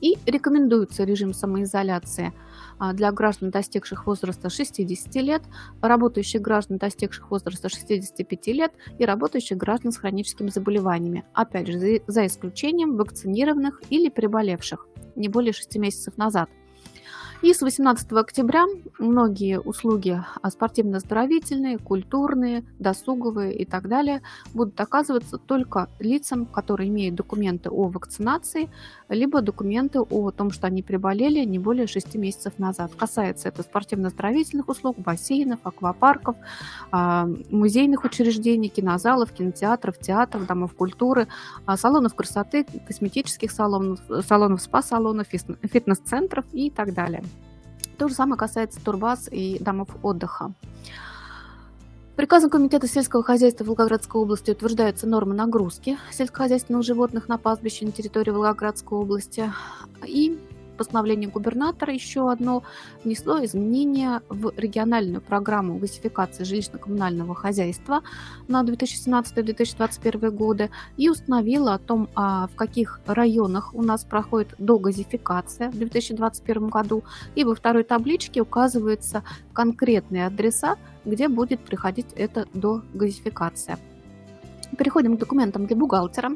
[0.00, 2.32] И рекомендуется режим самоизоляции
[2.78, 5.42] а, для граждан, достигших возраста 60 лет,
[5.80, 12.26] работающих граждан, достигших возраста 65 лет и работающих граждан с хроническими заболеваниями, опять же, за
[12.26, 16.48] исключением вакцинированных или приболевших не более 6 месяцев назад.
[17.40, 18.64] И с 18 октября
[18.98, 24.22] многие услуги а, спортивно-оздоровительные, культурные, досуговые и так далее
[24.54, 28.68] будут оказываться только лицам, которые имеют документы о вакцинации,
[29.08, 32.90] либо документы о том, что они приболели не более 6 месяцев назад.
[32.96, 36.34] Касается это спортивно-оздоровительных услуг, бассейнов, аквапарков,
[36.90, 41.28] а, музейных учреждений, кинозалов, кинотеатров, театров, домов культуры,
[41.66, 47.22] а, салонов красоты, косметических салонов, салонов спа-салонов, фитнес-центров и так далее.
[47.98, 50.52] То же самое касается турбаз и домов отдыха.
[52.14, 58.30] Приказом Комитета сельского хозяйства Волгоградской области утверждаются нормы нагрузки сельскохозяйственных животных на пастбище на территории
[58.30, 59.52] Волгоградской области.
[60.04, 60.38] И
[60.78, 62.62] постановление губернатора еще одно
[63.04, 68.02] внесло изменения в региональную программу газификации жилищно-коммунального хозяйства
[68.46, 75.70] на 2017-2021 годы и установило о том, а, в каких районах у нас проходит догазификация
[75.70, 77.02] в 2021 году.
[77.34, 83.78] И во второй табличке указываются конкретные адреса, где будет приходить эта догазификация.
[84.76, 86.30] Переходим к документам для бухгалтера.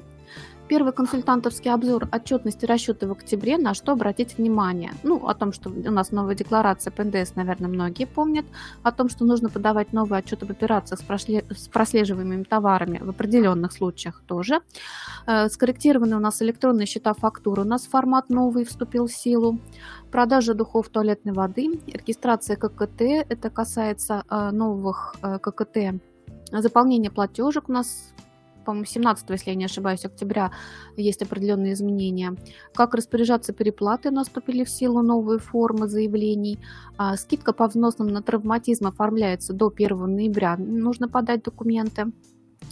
[0.73, 4.93] Первый консультантовский обзор отчетности расчета в октябре, на что обратить внимание.
[5.03, 8.47] Ну, о том, что у нас новая декларация по НДС, наверное, многие помнят.
[8.83, 14.23] О том, что нужно подавать новый отчет об операциях с прослеживаемыми товарами в определенных случаях
[14.27, 14.61] тоже.
[15.27, 17.65] Э, скорректированы у нас электронные счета фактуры.
[17.65, 19.59] У нас формат новый вступил в силу.
[20.11, 21.83] Продажа духов туалетной воды.
[21.87, 23.03] Регистрация ККТ.
[23.29, 26.01] Это касается э, новых э, ККТ.
[26.51, 28.15] Заполнение платежек у нас
[28.63, 30.53] по-моему, 17, если я не ошибаюсь, октября
[30.97, 32.37] есть определенные изменения.
[32.75, 36.59] Как распоряжаться переплаты, наступили в силу новые формы заявлений.
[36.97, 40.57] А, скидка по взносам на травматизм оформляется до 1 ноября.
[40.57, 42.13] Нужно подать документы.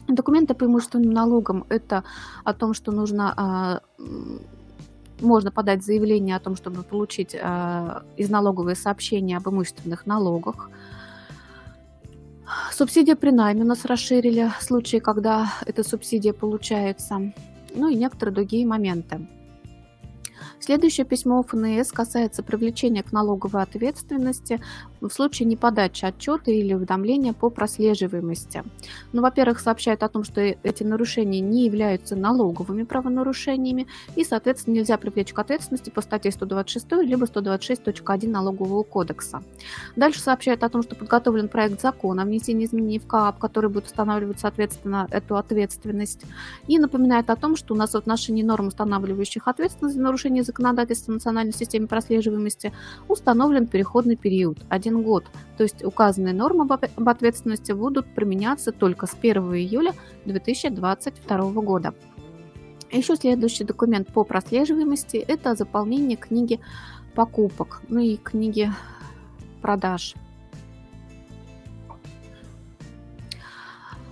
[0.08, 2.04] Документы по имущественным налогам– это
[2.44, 3.80] о том, что нужно а,
[5.22, 10.70] можно подать заявление о том, чтобы получить э, из налоговые сообщения об имущественных налогах.
[12.72, 17.32] Субсидия при найме у нас расширили, случаи, когда эта субсидия получается,
[17.74, 19.26] ну и некоторые другие моменты.
[20.60, 24.60] Следующее письмо ФНС касается привлечения к налоговой ответственности
[25.00, 28.64] в случае неподачи отчета или уведомления по прослеживаемости.
[29.12, 33.86] Ну, во-первых, сообщает о том, что эти нарушения не являются налоговыми правонарушениями
[34.16, 39.42] и, соответственно, нельзя привлечь к ответственности по статье 126 либо 126.1 Налогового кодекса.
[39.96, 43.86] Дальше сообщает о том, что подготовлен проект закона о внесении изменений в КАП, который будет
[43.86, 46.22] устанавливать, соответственно, эту ответственность.
[46.66, 51.12] И напоминает о том, что у нас в отношении норм, устанавливающих ответственность за нарушение законодательства
[51.12, 52.72] национальной системе прослеживаемости
[53.08, 54.58] установлен переходный период–
[54.90, 55.24] один год.
[55.56, 59.92] То есть указанные нормы об ответственности будут применяться только с 1 июля
[60.26, 61.94] 2022 года.
[62.92, 66.58] Еще следующий документ по прослеживаемости– это заполнение книги
[67.14, 68.72] покупок, ну и книги
[69.62, 70.14] продаж.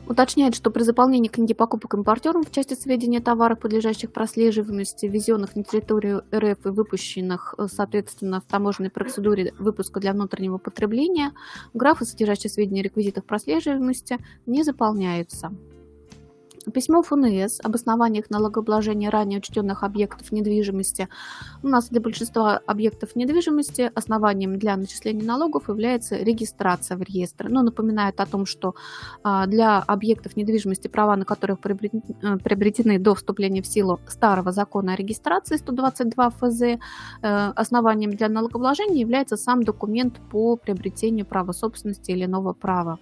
[0.09, 5.63] Уточняет, что при заполнении книги покупок импортером в части сведения товаров, подлежащих прослеживаемости, ввезенных на
[5.63, 11.33] территорию РФ и выпущенных, э, соответственно, в таможенной процедуре выпуска для внутреннего потребления,
[11.75, 14.17] графы, содержащие сведения о реквизитах прослеживаемости,
[14.47, 15.53] не заполняются.
[16.73, 21.09] Письмо ФНС об основаниях налогообложения ранее учтенных объектов недвижимости.
[21.63, 27.49] У нас для большинства объектов недвижимости основанием для начисления налогов является регистрация в реестр.
[27.49, 28.75] Но напоминает о том, что
[29.23, 34.93] а, для объектов недвижимости, права на которых э, приобретены до вступления в силу старого закона
[34.93, 36.79] о регистрации 122 ФЗ, э,
[37.23, 42.99] основанием для налогообложения является сам документ по приобретению права собственности или иного права.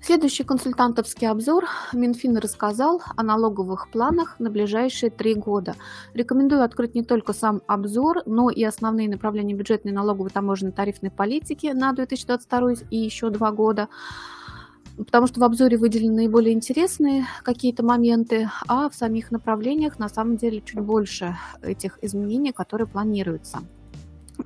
[0.00, 1.66] Следующий консультантовский обзор.
[1.92, 5.74] Минфин рассказал о налоговых планах на ближайшие три года.
[6.14, 11.72] Рекомендую открыть не только сам обзор, но и основные направления бюджетной налоговой таможенной тарифной политики
[11.74, 13.88] на 2022 и еще два года
[14.96, 20.36] потому что в обзоре выделены наиболее интересные какие-то моменты, а в самих направлениях на самом
[20.36, 23.60] деле чуть больше этих изменений, которые планируются.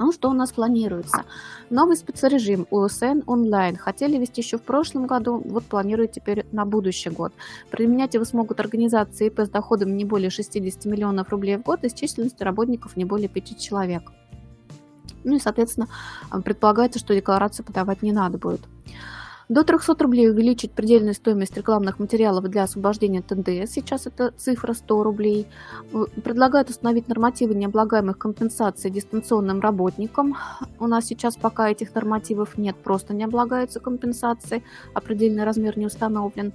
[0.03, 1.23] Ну, что у нас планируется?
[1.71, 3.77] Новый спецрежим УСН онлайн.
[3.77, 7.33] Хотели вести еще в прошлом году, вот планируют теперь на будущий год.
[7.71, 11.89] Применять его смогут организации ИП с доходом не более 60 миллионов рублей в год и
[11.89, 14.11] с численностью работников не более 5 человек.
[15.23, 15.87] Ну и, соответственно,
[16.45, 18.63] предполагается, что декларацию подавать не надо будет.
[19.53, 23.71] До 300 рублей увеличить предельную стоимость рекламных материалов для освобождения от НДС.
[23.71, 25.47] Сейчас это цифра 100 рублей.
[25.93, 30.39] Э, предлагают установить нормативы необлагаемых компенсаций дистанционным работникам.
[30.79, 34.63] У нас сейчас пока этих нормативов нет, просто не облагаются компенсации,
[34.95, 36.55] а предельный размер не установлен.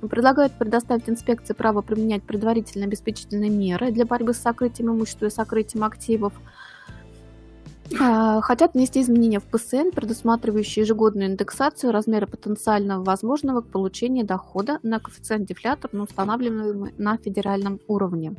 [0.00, 5.84] Предлагают предоставить инспекции право применять предварительно обеспечительные меры для борьбы с сокрытием имущества и сокрытием
[5.84, 6.32] активов.
[7.98, 14.78] А, хотят внести изменения в ПСН, предусматривающие ежегодную индексацию размера потенциального возможного к получению дохода
[14.82, 18.34] на коэффициент дефлятор, устанавливаемый на федеральном уровне.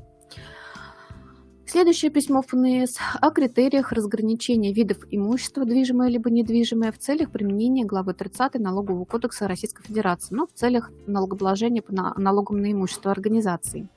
[1.65, 8.15] Следующее письмо ФНС о критериях разграничения видов имущества, движимое либо недвижимое, в целях применения главы
[8.15, 13.87] 30 Налогового кодекса Российской Федерации, но в целях налогообложения по налогам на имущество организаций.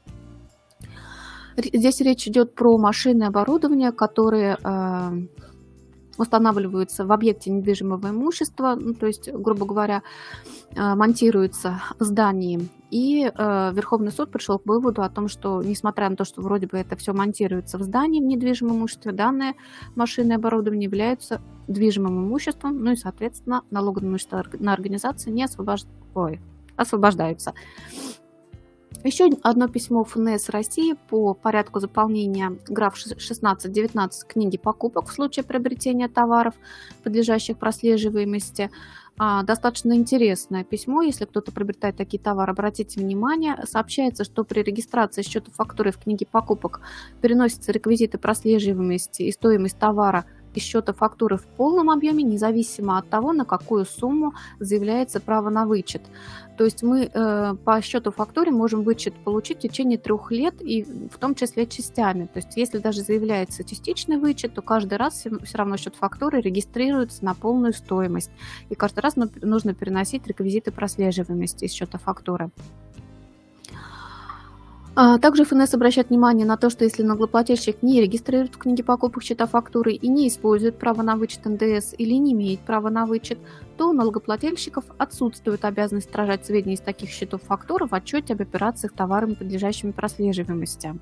[1.57, 5.11] Здесь речь идет про машины и оборудование, которые э,
[6.17, 10.03] устанавливаются в объекте недвижимого имущества, ну, то есть, грубо говоря,
[10.75, 12.69] э, монтируются в здании.
[12.91, 16.67] И э, Верховный суд пришел к выводу о том, что, несмотря на то, что вроде
[16.67, 19.55] бы это все монтируется в здании в недвижимом имуществе, данные
[19.95, 25.83] машины и оборудование являются движимым имуществом, ну и, соответственно, налоговое имущество на организации не освобож...
[26.15, 26.41] Ой,
[26.77, 27.55] освобождаются.
[29.05, 36.09] Еще одно письмо ФНС России по порядку заполнения граф 16-19 книги покупок в случае приобретения
[36.09, 36.55] товаров,
[37.03, 38.71] подлежащих прослеживаемости.
[39.19, 43.57] А, достаточно интересное письмо, если кто-то приобретает такие товары, обратите внимание.
[43.65, 46.81] Сообщается, что при регистрации счета фактуры в книге покупок
[47.21, 53.33] переносятся реквизиты прослеживаемости и стоимость товара– из счета фактуры в полном объеме, независимо от того,
[53.33, 56.03] на какую сумму заявляется право на вычет.
[56.57, 60.85] То есть мы э, по счету фактуре можем вычет получить в течение трех лет, и
[60.85, 62.27] в том числе частями.
[62.27, 66.41] То есть если даже заявляется частичный вычет, то каждый раз все, все равно счет фактуры
[66.41, 68.31] регистрируется на полную стоимость.
[68.69, 72.51] И каждый раз нужно переносить реквизиты прослеживаемости из счета фактуры.
[74.95, 79.23] А, также ФНС обращает внимание на то, что если налогоплательщик не регистрирует в книге покупок
[79.23, 83.39] счета фактуры и не использует право на вычет НДС или не имеет права на вычет,
[83.79, 88.93] то у налогоплательщиков отсутствует обязанность отражать сведения из таких счетов фактуры в отчете об операциях
[88.93, 90.95] товарами, подлежащими прослеживаемости.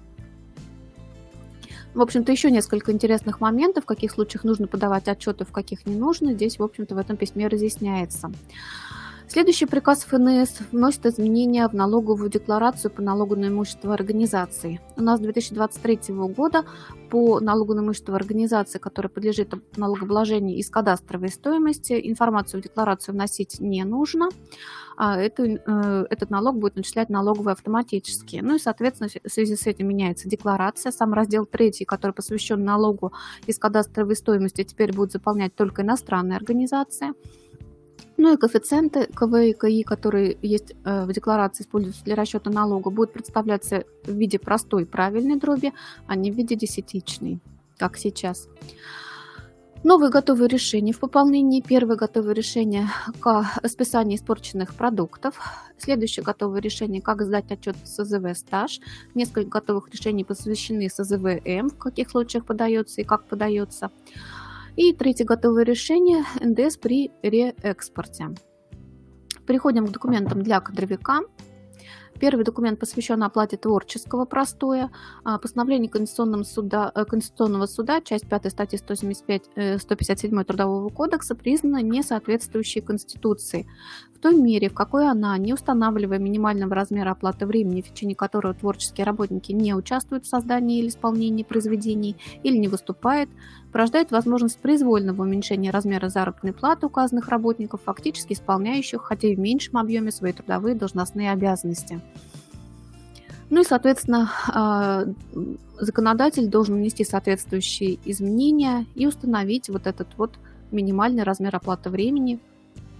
[1.92, 5.96] В общем-то, еще несколько интересных моментов, в каких случаях нужно подавать отчеты, в каких не
[5.96, 6.34] нужно.
[6.34, 8.30] Здесь, в общем-то, в этом письме разъясняется.
[9.32, 14.80] Следующий приказ ФНС вносит изменения в налоговую декларацию по налогу на имущество организации.
[14.96, 16.64] У нас с 2023 года
[17.10, 23.60] по налогу на имущество организации, которая подлежит налогообложению из кадастровой стоимости, информацию в декларацию вносить
[23.60, 24.30] не нужно.
[24.96, 28.40] А это, э, этот налог будет начислять налоговые автоматически.
[28.42, 30.90] Ну и, соответственно, в связи с этим меняется декларация.
[30.90, 33.12] Сам раздел 3, который посвящен налогу
[33.46, 37.12] из кадастровой стоимости, теперь будет заполнять только иностранные организации.
[38.22, 42.90] Ну и коэффициенты КВ и КИ, которые есть э, в декларации, используются для расчета налога,
[42.90, 45.72] будут представляться в виде простой правильной дроби,
[46.06, 47.40] а не в виде десятичной,
[47.78, 48.46] как сейчас.
[49.84, 51.62] Новые готовые решения в пополнении.
[51.62, 52.88] Первое готовое решение
[53.20, 55.40] к списанию испорченных продуктов.
[55.78, 58.80] Следующее готовое решение, как сдать отчет СЗВ стаж.
[59.14, 63.90] Несколько готовых решений посвящены СЗВ М, в каких случаях подается и как подается.
[64.76, 68.28] И третье готовое решение– НДС при реэкспорте.
[69.46, 71.20] Переходим к документам для кадровика.
[72.20, 74.90] Первый документ посвящен оплате творческого простоя.
[75.24, 81.82] А, постановление Конституционного суда, э, Конституционного суда, часть 5 статьи 175, 157 Трудового кодекса, признана
[81.82, 83.66] несоответствующей Конституции
[84.20, 89.04] той мере, в какой она, не устанавливая минимального размера оплаты времени, в течение которого творческие
[89.04, 93.28] работники не участвуют в создании или исполнении произведений или не выступает,
[93.72, 99.78] порождает возможность произвольного уменьшения размера заработной платы указанных работников, фактически исполняющих, хотя и в меньшем
[99.78, 102.00] объеме, свои трудовые должностные обязанности.
[103.48, 105.04] Ну и, соответственно, а,
[105.78, 110.38] законодатель должен внести соответствующие изменения и установить вот этот вот
[110.70, 112.38] минимальный размер оплаты времени,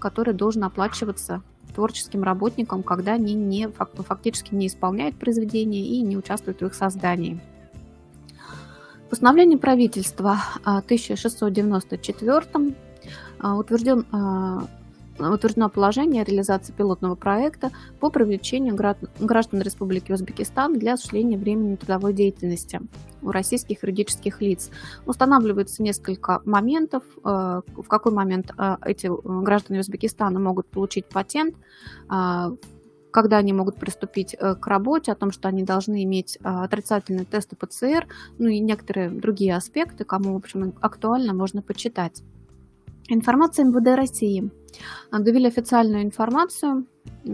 [0.00, 1.42] который должен оплачиваться
[1.74, 7.40] творческим работникам, когда они не, фактически не исполняют произведения и не участвуют в их создании.
[9.08, 12.74] Постановление правительства 1694
[13.40, 14.64] а, утвержден а,
[15.20, 22.12] утверждено положение о реализации пилотного проекта по привлечению граждан Республики Узбекистан для осуществления временной трудовой
[22.12, 22.80] деятельности
[23.22, 24.70] у российских юридических лиц.
[25.06, 27.20] Устанавливается несколько моментов, э,
[27.66, 29.10] в какой момент э, эти
[29.42, 31.54] граждане Узбекистана могут получить патент,
[32.10, 32.56] э,
[33.10, 38.06] когда они могут приступить к работе, о том, что они должны иметь отрицательные тесты ПЦР,
[38.38, 42.22] ну и некоторые другие аспекты, кому, в общем, актуально, можно почитать.
[43.08, 44.52] Информация МВД России.
[45.12, 46.86] Довели официальную информацию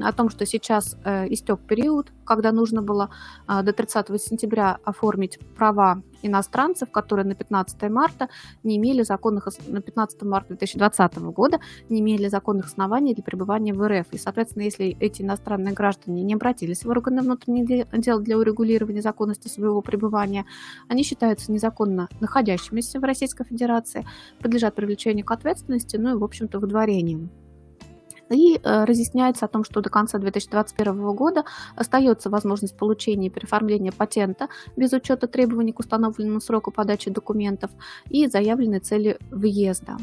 [0.02, 3.10] о том, что сейчас э, истек период, когда нужно было
[3.48, 8.28] э, до 30 сентября оформить права иностранцев, которые на 15 марта
[8.62, 13.86] не имели законных на 15 марта 2020 года не имели законных оснований для пребывания в
[13.86, 14.06] РФ.
[14.12, 19.48] И, соответственно, если эти иностранные граждане не обратились в органы внутренних дел для урегулирования законности
[19.48, 20.46] своего пребывания,
[20.88, 24.06] они считаются незаконно находящимися в Российской Федерации,
[24.40, 27.28] подлежат привлечению к ответственности, ну и, в общем-то, выдворению
[28.30, 33.92] и э, разъясняется о том, что до конца 2021 года остается возможность получения и переоформления
[33.92, 37.70] патента без учета требований к установленному сроку подачи документов
[38.08, 39.96] и заявленной цели въезда.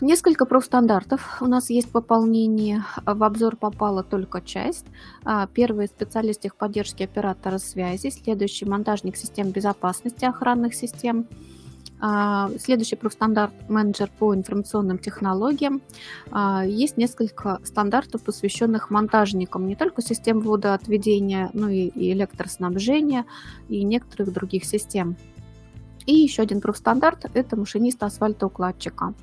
[0.00, 2.84] Несколько профстандартов у нас есть пополнение.
[3.04, 4.86] В обзор попала только часть.
[5.24, 11.26] А, первый специалист техподдержки оператора связи, следующий монтажник систем безопасности охранных систем–
[12.58, 15.80] следующий профстандарт менеджер по информационным технологиям.
[16.30, 23.24] А, есть несколько стандартов, посвященных монтажникам не только систем водоотведения, но и электроснабжения
[23.68, 25.16] и некоторых других систем.
[26.04, 29.14] И еще один профстандарт– это машинист асфальтоукладчика.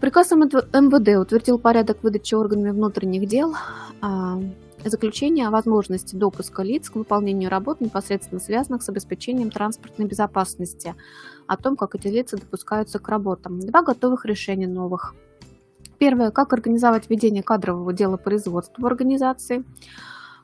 [0.00, 3.54] Приказ МВД утвердил порядок выдачи органами внутренних дел
[4.00, 4.40] а,
[4.84, 10.94] заключение о возможности допуска лиц к выполнению работ, непосредственно связанных с обеспечением транспортной безопасности,
[11.52, 13.60] о том, как эти лица допускаются к работам.
[13.60, 15.14] Два готовых решения новых.
[15.98, 19.64] Первое, как организовать ведение кадрового дела производства в организации.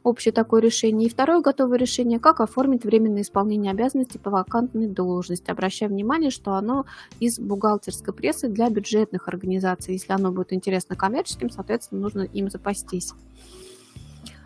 [0.02, 1.08] Общее такое решение.
[1.08, 5.50] И второе готовое решение, как оформить временное исполнение обязанностей по вакантной должности.
[5.50, 6.84] Обращаю внимание, что оно
[7.20, 9.94] из бухгалтерской прессы для бюджетных организаций.
[9.94, 13.14] Если оно будет интересно коммерческим, соответственно, нужно им запастись.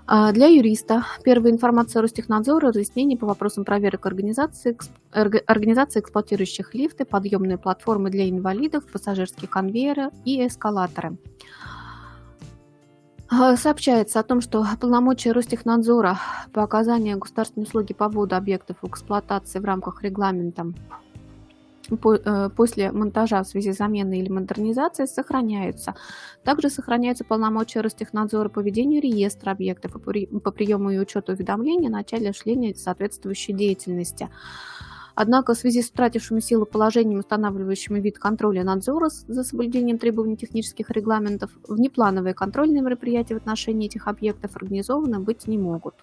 [0.06, 4.76] А, для юриста первая информация Ростехнадзора, разъяснение по вопросам проверок организации,
[5.12, 11.16] организации эксплуатирующих лифты, подъемные платформы для инвалидов, пассажирские конвейеры и эскалаторы.
[13.30, 16.18] А, сообщается о том, что полномочия Ростехнадзора
[16.52, 20.66] по оказанию государственной услуги по вводу объектов в эксплуатации в рамках регламента
[21.96, 25.94] после монтажа в связи с заменой или модернизацией сохраняются.
[26.44, 32.30] Также сохраняются полномочия Ростехнадзора по ведению реестра объектов по приему и учету уведомлений о начале
[32.30, 34.28] осуществления соответствующей деятельности.
[35.14, 40.38] Однако в связи с утратившими силу положением, устанавливающими вид контроля и надзора за соблюдением требований
[40.38, 45.96] технических регламентов, внеплановые контрольные мероприятия в отношении этих объектов организованы быть не могут.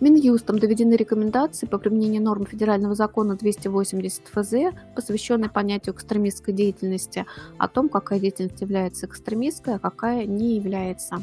[0.00, 7.26] Минюстом доведены рекомендации по применению норм федерального закона 280 ФЗ, посвященной понятию экстремистской деятельности,
[7.58, 11.22] о том, какая деятельность является экстремистской, а какая не является.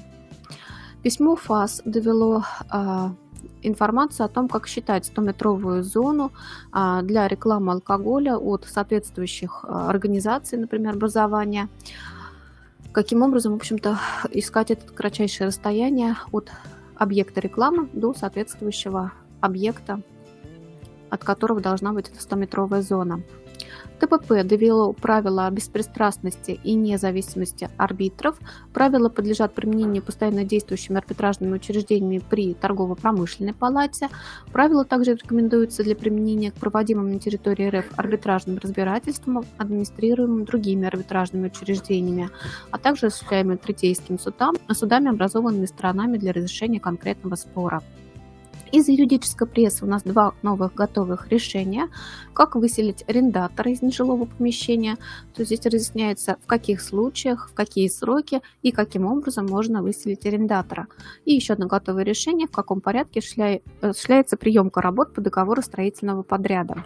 [1.03, 3.13] Письмо ФАС довело а,
[3.61, 6.31] информацию о том, как считать 100-метровую зону
[6.71, 11.69] а, для рекламы алкоголя от соответствующих а, организаций, например, образования.
[12.91, 13.99] Каким образом, в общем-то,
[14.31, 16.49] искать это кратчайшее расстояние от
[16.95, 20.01] объекта рекламы до соответствующего объекта,
[21.09, 23.21] от которого должна быть эта 100-метровая зона.
[23.99, 28.37] ТПП довело правила беспристрастности и независимости арбитров.
[28.73, 34.09] Правила подлежат применению постоянно действующими арбитражными учреждениями при торгово-промышленной палате.
[34.51, 41.47] Правила также рекомендуются для применения к проводимым на территории РФ арбитражным разбирательствам, администрируемым другими арбитражными
[41.47, 42.29] учреждениями,
[42.71, 47.81] а также осуществляемым третейским судам, судами, образованными сторонами для разрешения конкретного спора.
[48.71, 51.87] Из юридической прессы у нас два новых готовых решения.
[52.33, 54.95] Как выселить арендатора из нежилого помещения.
[55.33, 60.25] То есть здесь разъясняется, в каких случаях, в какие сроки и каким образом можно выселить
[60.25, 60.87] арендатора.
[61.23, 63.21] И еще одно готовое решение, в каком порядке
[63.81, 66.85] осуществляется приемка работ по договору строительного подряда.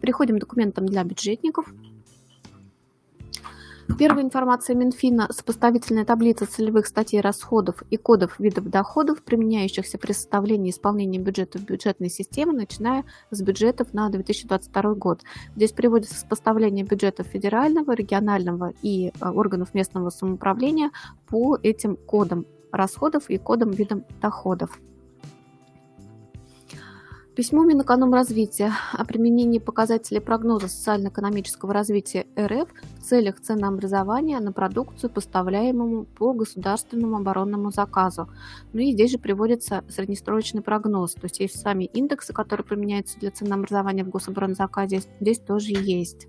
[0.00, 1.72] Переходим к документам для бюджетников.
[3.96, 10.68] Первая информация Минфина– сопоставительная таблица целевых статей расходов и кодов видов доходов, применяющихся при составлении
[10.68, 15.22] и исполнении бюджета бюджетной системы, начиная с бюджетов на 2022 год.
[15.56, 20.90] Здесь приводится сопоставление бюджетов федерального, регионального и э, органов местного самоуправления
[21.26, 24.78] по этим кодам расходов и кодам видов доходов.
[27.38, 32.68] Письмо Минэкономразвития о применении показателей прогноза социально-экономического развития РФ
[32.98, 38.28] в целях ценообразования на продукцию, поставляемую по государственному оборонному заказу.
[38.72, 43.30] Ну и здесь же приводится среднесрочный прогноз, то есть есть сами индексы, которые применяются для
[43.30, 46.26] ценообразования в гособоронзаказе, здесь тоже есть.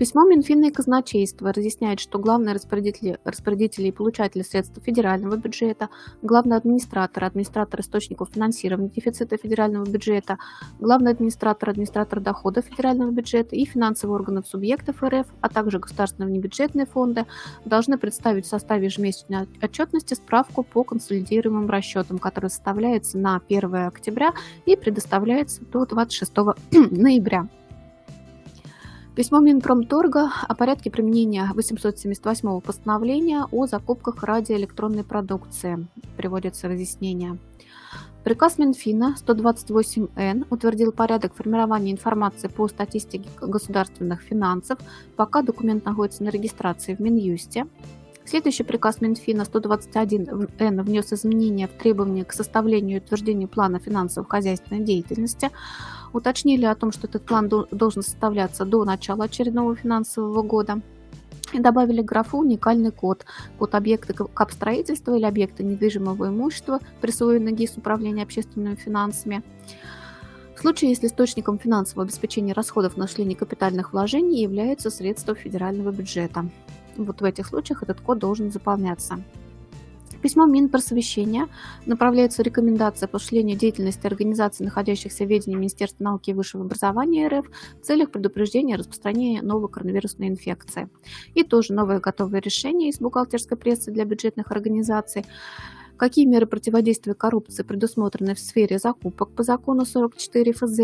[0.00, 5.90] Письмо Минфина и казначейства разъясняет, что главные распорядители, распорядители и получатели средств федерального бюджета,
[6.22, 10.38] главный администратор, администратор источников финансирования дефицита федерального бюджета,
[10.78, 16.86] главный администратор, администратор доходов федерального бюджета и финансовых органов субъектов РФ, а также государственные внебюджетные
[16.86, 17.26] фонды
[17.66, 24.32] должны представить в составе ежемесячной отчетности справку по консолидируемым расчетам, которая составляется на 1 октября
[24.64, 26.32] и предоставляется до 26
[26.90, 27.50] ноября.
[29.20, 35.86] Письмо Минпромторга о порядке применения 878 постановления о закупках радиоэлектронной продукции.
[36.16, 37.36] Приводится разъяснение.
[38.24, 44.78] Приказ Минфина 128Н утвердил порядок формирования информации по статистике государственных финансов,
[45.16, 47.66] пока документ находится на регистрации в Минюсте.
[48.30, 55.50] Следующий приказ Минфина 121Н внес изменения в требования к составлению и утверждению плана финансово-хозяйственной деятельности,
[56.12, 60.80] уточнили о том, что этот план должен составляться до начала очередного финансового года
[61.52, 63.24] и добавили графу уникальный код,
[63.58, 69.42] код объекта капстроительства или объекта недвижимого имущества, присвоенный ГИС Управления общественными финансами.
[70.54, 76.48] В случае, если источником финансового обеспечения расходов на капитальных вложений являются средства федерального бюджета.
[76.96, 79.22] Вот в этих случаях этот код должен заполняться.
[80.22, 81.48] Письмо Минпросвещения
[81.86, 87.46] направляется рекомендация по осуществлению деятельности организаций, находящихся в ведении Министерства науки и высшего образования РФ
[87.80, 90.90] в целях предупреждения распространения новой коронавирусной инфекции.
[91.34, 95.24] И тоже новое готовое решение из бухгалтерской прессы для бюджетных организаций.
[95.96, 100.80] Какие меры противодействия коррупции предусмотрены в сфере закупок по закону 44 ФЗ?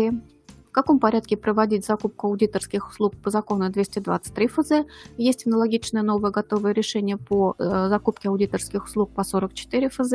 [0.71, 4.71] Каком порядке проводить закупку аудиторских услуг по закону 223 ФЗ.
[5.17, 10.13] Есть аналогичное новое готовое решение по э, закупке аудиторских услуг по 44 ФЗ.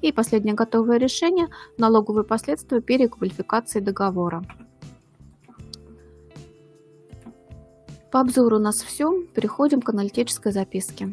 [0.00, 4.42] И последнее готовое решение– налоговые последствия переквалификации договора.
[8.10, 9.24] По обзору у нас все.
[9.34, 11.12] Переходим к аналитической записке.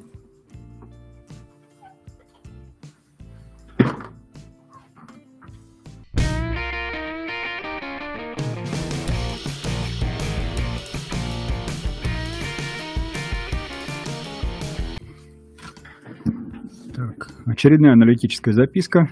[17.46, 19.10] Очередная аналитическая записка.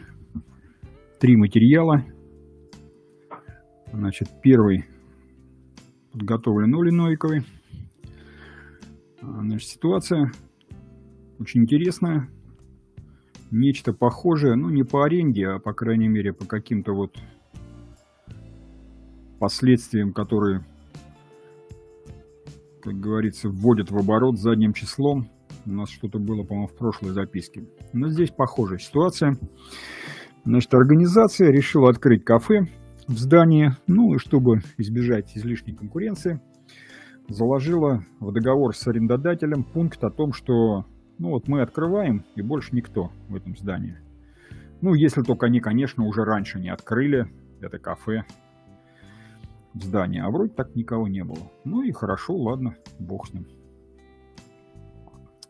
[1.19, 2.05] Три материала.
[3.91, 4.85] Значит, первый
[6.11, 7.43] подготовлен Олей Новиковой.
[9.21, 10.31] Значит, ситуация
[11.39, 12.29] очень интересная.
[13.49, 17.17] Нечто похожее, ну не по аренде, а по крайней мере по каким-то вот
[19.39, 20.63] последствиям, которые,
[22.83, 25.27] как говорится, вводят в оборот задним числом
[25.69, 27.67] у нас что-то было, по-моему, в прошлой записке.
[27.93, 29.37] Но здесь похожая ситуация.
[30.45, 32.67] Значит, организация решила открыть кафе
[33.07, 36.41] в здании, ну и чтобы избежать излишней конкуренции,
[37.27, 40.85] заложила в договор с арендодателем пункт о том, что
[41.17, 43.97] ну вот мы открываем и больше никто в этом здании.
[44.81, 48.23] Ну, если только они, конечно, уже раньше не открыли это кафе
[49.73, 51.51] в здании, а вроде так никого не было.
[51.65, 53.45] Ну и хорошо, ладно, бог с ним.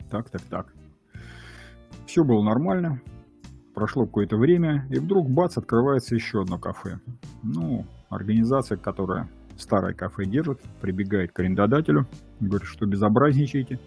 [0.09, 0.73] Так, так, так.
[2.05, 3.01] Все было нормально.
[3.75, 6.99] Прошло какое-то время, и вдруг, бац, открывается еще одно кафе.
[7.43, 12.07] Ну, организация, которая старое кафе держит, прибегает к арендодателю,
[12.39, 13.79] говорит, что безобразничаете,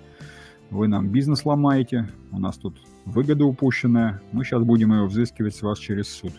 [0.70, 5.62] вы нам бизнес ломаете, у нас тут выгода упущенная, мы сейчас будем ее взыскивать с
[5.62, 6.33] вас через суд.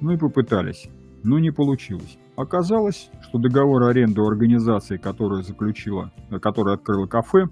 [0.00, 0.88] Ну и попытались,
[1.22, 2.18] но не получилось.
[2.36, 6.10] Оказалось, что договор аренды у организации, которая заключила,
[6.40, 7.48] которая открыла кафе,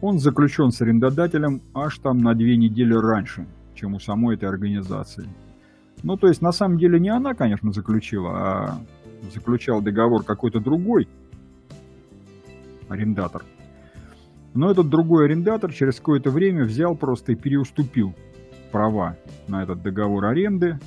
[0.00, 5.28] он заключен с арендодателем аж там на две недели раньше, чем у самой этой организации.
[6.02, 8.78] Ну, то есть, на самом деле, не она, конечно, заключила, а
[9.34, 11.08] заключал договор какой-то другой
[12.88, 13.42] арендатор.
[14.54, 18.14] Но этот другой арендатор через какое-то время взял просто и переуступил
[18.70, 19.16] права
[19.48, 20.78] на этот договор аренды,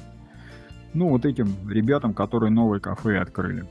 [0.93, 3.65] ну, вот этим ребятам, которые новое кафе открыли.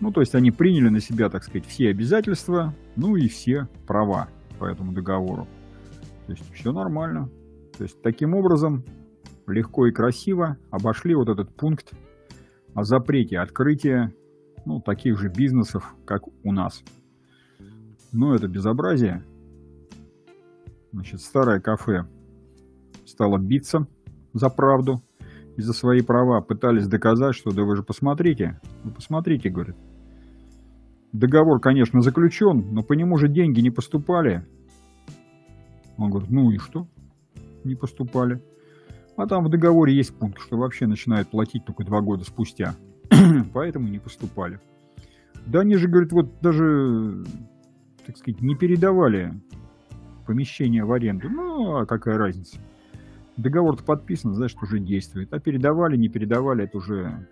[0.00, 4.28] Ну, то есть они приняли на себя, так сказать, все обязательства, ну и все права
[4.58, 5.46] по этому договору.
[6.26, 7.28] То есть все нормально.
[7.76, 8.84] То есть таким образом
[9.46, 11.92] легко и красиво обошли вот этот пункт
[12.74, 14.12] о запрете открытия
[14.64, 16.82] ну, таких же бизнесов, как у нас.
[18.12, 19.24] Но это безобразие.
[20.92, 22.06] Значит, старое кафе
[23.04, 23.86] стало биться
[24.32, 25.02] за правду
[25.56, 26.40] и за свои права.
[26.40, 29.76] Пытались доказать, что да вы же посмотрите, вы посмотрите, говорит.
[31.12, 34.46] Договор, конечно, заключен, но по нему же деньги не поступали.
[35.96, 36.86] Он говорит, ну и что?
[37.64, 38.42] Не поступали.
[39.16, 42.74] А там в договоре есть пункт, что вообще начинают платить только два года спустя.
[43.54, 44.60] Поэтому не поступали.
[45.46, 47.24] Да они же, говорит, вот даже,
[48.04, 49.32] так сказать, не передавали
[50.26, 51.30] помещение в аренду.
[51.30, 52.58] Ну, а какая разница?
[53.36, 55.32] Договор-то подписан, значит, уже действует.
[55.32, 57.28] А передавали, не передавали, это уже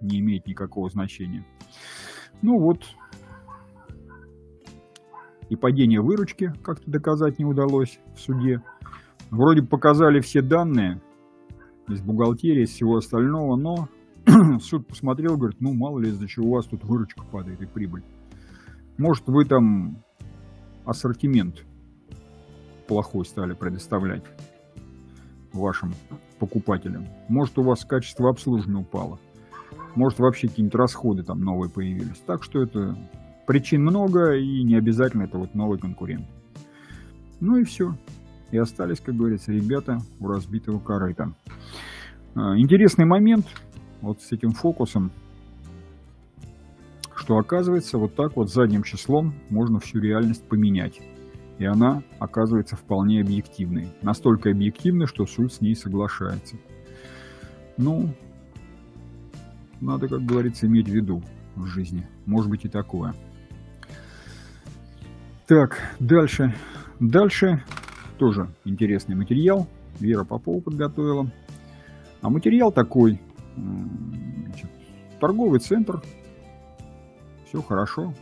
[0.00, 1.44] не имеет никакого значения.
[2.42, 2.84] Ну вот.
[5.48, 8.62] И падение выручки как-то доказать не удалось в суде.
[9.30, 11.00] Вроде показали все данные,
[11.88, 13.88] из бухгалтерии, из всего остального, но
[14.60, 18.02] суд посмотрел, говорит, ну мало ли из-за чего у вас тут выручка падает и прибыль.
[18.98, 20.02] Может вы там
[20.84, 21.64] ассортимент
[22.86, 24.24] плохой стали предоставлять
[25.52, 25.94] вашим
[26.38, 27.06] покупателям.
[27.28, 29.18] Может у вас качество обслуживания упало.
[29.94, 32.22] Может вообще какие-нибудь расходы там новые появились.
[32.26, 32.96] Так что это
[33.48, 36.26] причин много и не обязательно это вот новый конкурент.
[37.40, 37.96] Ну и все.
[38.50, 41.32] И остались, как говорится, ребята у разбитого корыта.
[42.34, 43.46] А, интересный момент
[44.02, 45.10] вот с этим фокусом,
[47.16, 51.00] что оказывается вот так вот задним числом можно всю реальность поменять.
[51.58, 53.88] И она оказывается вполне объективной.
[54.02, 56.56] Настолько объективной, что суд с ней соглашается.
[57.78, 58.10] Ну,
[59.80, 61.22] надо, как говорится, иметь в виду
[61.56, 62.06] в жизни.
[62.26, 63.14] Может быть и такое.
[65.48, 66.54] Так, дальше.
[67.00, 67.64] Дальше
[68.18, 69.66] тоже интересный материал.
[69.98, 71.32] Вера Попова подготовила.
[72.20, 73.18] А материал такой.
[73.56, 74.68] Значит,
[75.18, 76.02] торговый центр.
[77.46, 78.12] Все хорошо.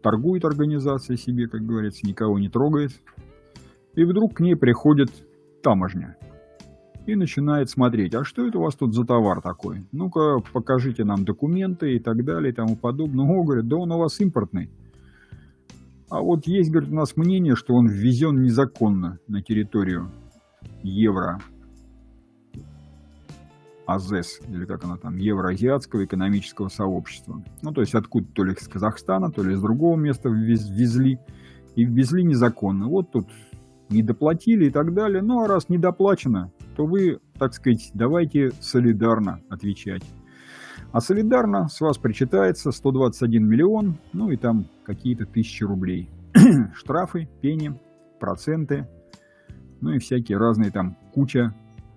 [0.00, 2.92] Торгует организация себе, как говорится, никого не трогает.
[3.94, 5.10] И вдруг к ней приходит
[5.62, 6.16] таможня.
[7.08, 9.86] И начинает смотреть, а что это у вас тут за товар такой?
[9.92, 13.24] Ну-ка, покажите нам документы и так далее и тому подобное.
[13.24, 14.68] О, говорит, да он у вас импортный.
[16.10, 20.10] А вот есть, говорит, у нас мнение, что он ввезен незаконно на территорию
[20.82, 21.40] Евро
[23.86, 27.42] АЗЭС, или как она там, Евроазиатского экономического сообщества.
[27.62, 31.18] Ну, то есть откуда то ли из Казахстана, то ли из другого места ввезли.
[31.74, 32.86] И ввезли незаконно.
[32.86, 33.28] Вот тут
[33.88, 35.22] не доплатили и так далее.
[35.22, 40.04] Ну, а раз не доплачено, то вы, так сказать, давайте солидарно отвечать.
[40.92, 46.08] А солидарно с вас причитается 121 миллион, ну и там какие-то тысячи рублей.
[46.76, 47.76] Штрафы, пени,
[48.20, 48.86] проценты,
[49.80, 51.52] ну и всякие разные там куча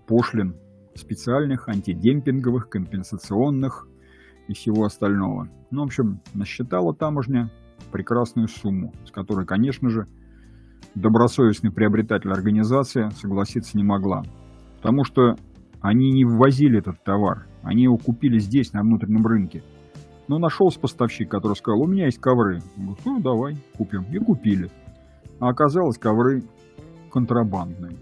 [0.07, 0.55] пошлин
[0.95, 3.87] специальных, антидемпинговых, компенсационных
[4.47, 5.47] и всего остального.
[5.69, 7.51] Ну, в общем, насчитала таможня
[7.91, 10.07] прекрасную сумму, с которой, конечно же,
[10.95, 14.23] добросовестный приобретатель организации согласиться не могла.
[14.81, 15.35] Потому что
[15.79, 19.63] они не ввозили этот товар, они его купили здесь, на внутреннем рынке.
[20.27, 22.61] Но нашелся поставщик, который сказал, у меня есть ковры.
[22.77, 24.05] Я говорю, ну давай, купим.
[24.11, 24.71] И купили.
[25.39, 26.43] А оказалось, ковры
[27.11, 27.97] контрабандные.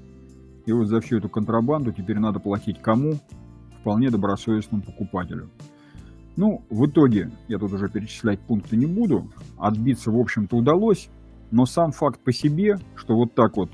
[0.65, 3.15] И вот за всю эту контрабанду теперь надо платить кому?
[3.81, 5.49] Вполне добросовестному покупателю.
[6.35, 11.09] Ну, в итоге, я тут уже перечислять пункты не буду, отбиться, в общем-то, удалось,
[11.51, 13.69] но сам факт по себе, что вот так вот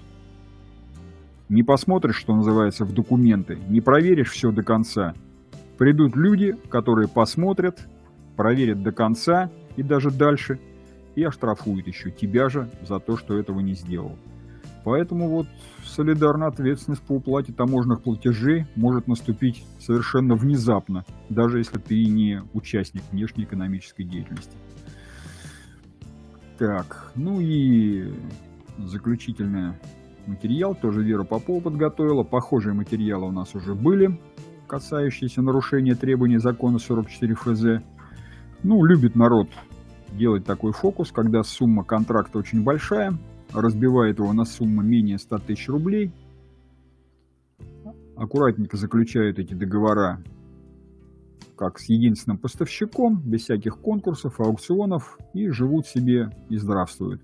[1.50, 5.14] не посмотришь, что называется, в документы, не проверишь все до конца,
[5.78, 7.88] придут люди, которые посмотрят,
[8.36, 10.60] проверят до конца и даже дальше,
[11.16, 14.18] и оштрафуют еще тебя же за то, что этого не сделал.
[14.84, 15.48] Поэтому вот
[15.84, 23.02] солидарная ответственность по уплате таможенных платежей может наступить совершенно внезапно, даже если ты не участник
[23.12, 24.56] внешнеэкономической деятельности.
[26.60, 28.14] Так, ну и
[28.78, 29.74] заключительный
[30.28, 32.23] материал тоже Вера Попова подготовила.
[32.23, 34.19] Похожие материалы у нас уже были,
[34.67, 37.84] касающиеся нарушения требований закона 44 ФЗ.
[38.63, 39.49] Ну, любит народ
[40.11, 43.17] делать такой фокус, когда сумма контракта очень большая,
[43.53, 46.11] разбивает его на сумму менее 100 тысяч рублей,
[48.15, 50.23] аккуратненько заключают эти договора
[51.57, 57.21] как с единственным поставщиком, без всяких конкурсов, аукционов, и живут себе и здравствуют.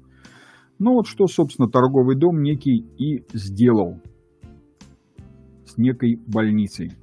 [0.84, 4.02] Ну вот что, собственно, торговый дом некий и сделал
[5.64, 6.94] с некой больницей.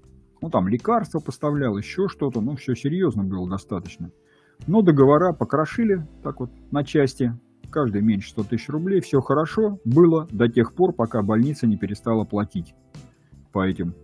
[0.43, 4.11] Ну там лекарства поставлял, еще что-то, ну все серьезно было достаточно.
[4.66, 7.39] Но договора покрошили так вот на части,
[7.70, 12.24] каждый меньше 100 тысяч рублей, все хорошо было до тех пор, пока больница не перестала
[12.24, 12.74] платить
[13.53, 13.95] по этим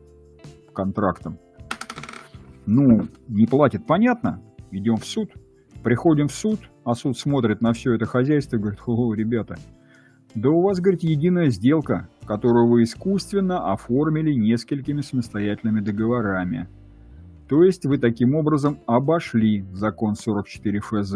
[0.73, 1.41] контрактам.
[2.65, 5.31] Ну, не платит, понятно, идем в суд,
[5.85, 9.57] приходим в суд, а суд смотрит на все это хозяйство и говорит, о, ребята,
[10.35, 16.69] да у вас, говорит, единая сделка, которую вы искусственно оформили несколькими самостоятельными договорами.
[17.49, 21.15] То есть вы таким образом обошли закон 44 ФЗ.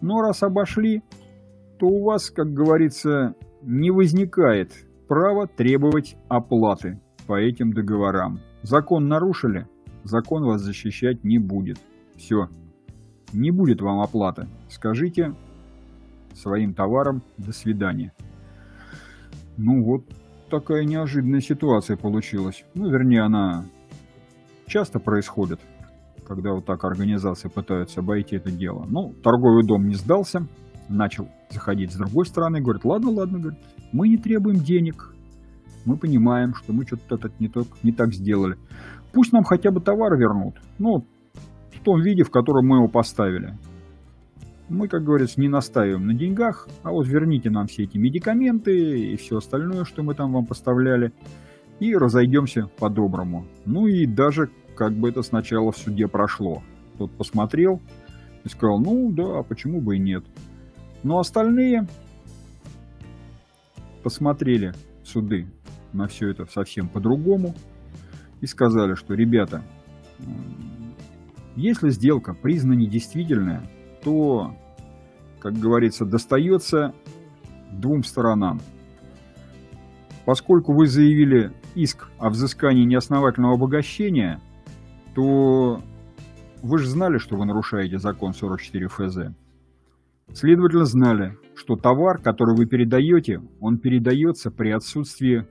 [0.00, 1.02] Но раз обошли,
[1.78, 4.72] то у вас, как говорится, не возникает
[5.08, 8.40] права требовать оплаты по этим договорам.
[8.62, 9.66] Закон нарушили,
[10.04, 11.78] закон вас защищать не будет.
[12.16, 12.48] Все.
[13.34, 14.46] Не будет вам оплаты.
[14.70, 15.34] Скажите
[16.34, 18.12] своим товарам до свидания.
[19.56, 20.04] Ну вот
[20.50, 22.64] такая неожиданная ситуация получилась.
[22.74, 23.64] Ну, вернее, она
[24.66, 25.60] часто происходит,
[26.26, 28.86] когда вот так организации пытаются обойти это дело.
[28.88, 30.46] Ну, торговый дом не сдался,
[30.88, 33.60] начал заходить с другой стороны, говорит, ладно, ладно, говорит,
[33.92, 35.12] мы не требуем денег,
[35.84, 37.50] мы понимаем, что мы что-то не,
[37.82, 38.56] не так сделали.
[39.12, 41.04] Пусть нам хотя бы товар вернут, ну,
[41.84, 43.56] том виде, в котором мы его поставили.
[44.68, 49.16] Мы, как говорится, не настаиваем на деньгах, а вот верните нам все эти медикаменты и
[49.16, 51.12] все остальное, что мы там вам поставляли,
[51.80, 53.46] и разойдемся по-доброму.
[53.66, 56.62] Ну и даже как бы это сначала в суде прошло.
[56.98, 57.80] Тот посмотрел
[58.44, 60.24] и сказал, ну да, а почему бы и нет.
[61.02, 61.86] Но остальные
[64.02, 64.72] посмотрели
[65.02, 65.46] суды
[65.92, 67.54] на все это совсем по-другому
[68.40, 69.62] и сказали, что, ребята,
[71.56, 73.62] если сделка признана недействительная,
[74.02, 74.54] то,
[75.40, 76.94] как говорится, достается
[77.72, 78.60] двум сторонам.
[80.24, 84.40] Поскольку вы заявили иск о взыскании неосновательного обогащения,
[85.14, 85.80] то
[86.62, 89.18] вы же знали, что вы нарушаете закон 44 ФЗ.
[90.32, 95.46] Следовательно, знали, что товар, который вы передаете, он передается при отсутствии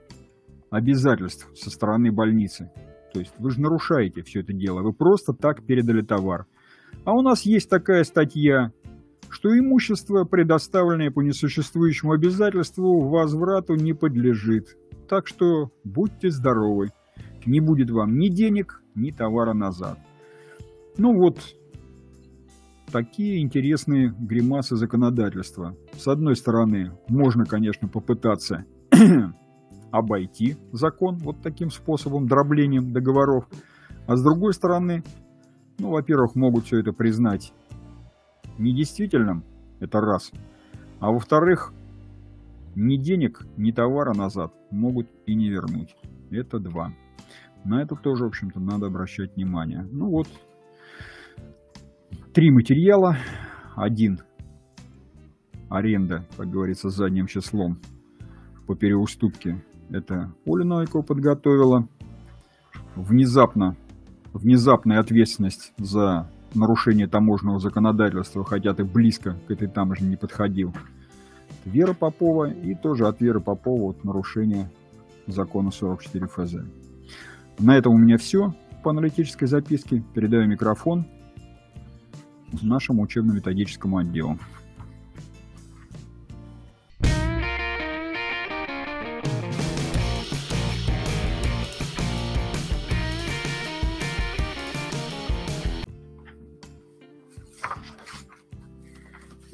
[0.72, 2.72] обязательств со стороны больницы.
[3.14, 6.46] То есть вы же нарушаете все это дело, вы просто так передали товар.
[7.06, 8.72] А у нас есть такая статья,
[9.30, 14.78] что имущество, предоставленное по несуществующему обязательству, возврату не подлежит.
[15.10, 16.90] Так что будьте здоровы.
[17.46, 20.00] Не будет вам ни денег, ни товара назад.
[20.98, 21.40] Ну вот,
[22.92, 25.76] такие интересные гримасы законодательства.
[25.98, 28.66] С одной стороны, можно, конечно, попытаться
[29.94, 33.48] обойти закон вот таким способом, дроблением договоров.
[34.08, 35.04] А с другой стороны,
[35.78, 37.54] ну, во-первых, могут все это признать
[38.58, 39.44] недействительным,
[39.80, 40.32] это раз.
[41.00, 41.74] А во-вторых,
[42.76, 45.96] ни денег, ни товара назад могут и не вернуть.
[46.32, 46.92] Это два.
[47.64, 49.88] На это тоже, в общем-то, надо обращать внимание.
[49.92, 50.28] Ну вот,
[52.34, 53.16] три материала.
[53.76, 54.20] Один
[55.70, 57.78] аренда, как говорится, задним числом
[58.66, 59.64] по переуступке.
[59.90, 61.88] Это Оля Новикова подготовила.
[62.96, 63.76] Внезапно,
[64.34, 70.74] внезапная ответственность за нарушение таможенного законодательства, хотя ты близко к этой таможне не подходил.
[71.66, 74.70] Вера Попова и тоже от Веры Попова вот нарушение
[75.28, 76.56] закона 44 ФЗ.
[77.60, 78.54] На этом у меня все
[78.84, 80.04] по аналитической записке.
[80.14, 81.06] Передаю микрофон
[82.62, 84.38] нашему учебно-методическому отделу.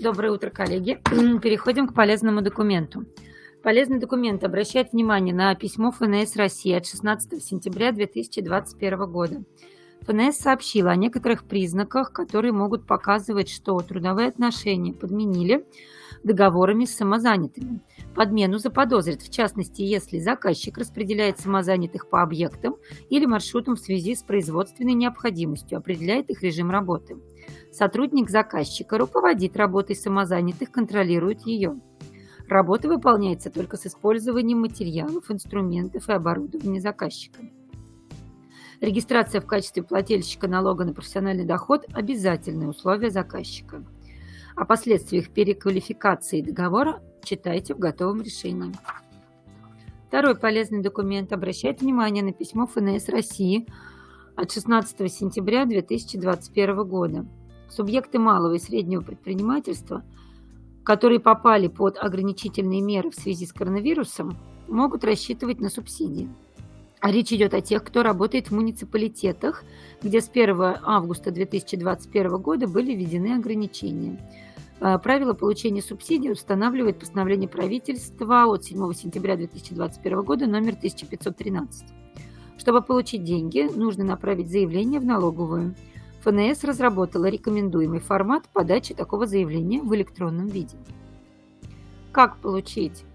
[0.09, 0.99] Доброе утро, коллеги.
[1.39, 3.05] Переходим к полезному документу.
[3.61, 9.43] Полезный документ обращает внимание на письмо ФНС России от 16 сентября 2021 года.
[10.01, 15.67] ФНС сообщила о некоторых признаках, которые могут показывать, что трудовые отношения подменили
[16.23, 17.81] договорами с самозанятыми.
[18.15, 22.77] Подмену заподозрит, в частности, если заказчик распределяет самозанятых по объектам
[23.11, 27.15] или маршрутам в связи с производственной необходимостью, определяет их режим работы.
[27.71, 31.79] Сотрудник заказчика руководит работой самозанятых, контролирует ее.
[32.47, 37.41] Работа выполняется только с использованием материалов, инструментов и оборудования заказчика.
[38.81, 43.83] Регистрация в качестве плательщика налога на профессиональный доход– обязательное условие заказчика.
[44.55, 48.73] О последствиях переквалификации договора читайте в готовом решении.
[50.07, 53.67] Второй полезный документ обращает внимание на письмо ФНС России
[54.35, 57.25] от 16 сентября 2021 года.
[57.69, 60.03] Субъекты малого и среднего предпринимательства,
[60.83, 66.29] которые попали под ограничительные меры в связи с коронавирусом, могут рассчитывать на субсидии.
[66.99, 69.63] А речь идет о тех, кто работает в муниципалитетах,
[70.01, 74.19] где с 1 августа 2021 года были введены ограничения.
[74.81, 81.85] А, правила получения субсидий устанавливает постановление правительства от 7 сентября 2021 года номер 1513.
[82.57, 85.75] Чтобы получить деньги, нужно направить заявление в налоговую.
[86.21, 90.77] ФНС разработала рекомендуемый формат подачи такого заявления в электронном виде.
[92.11, 93.05] Как получить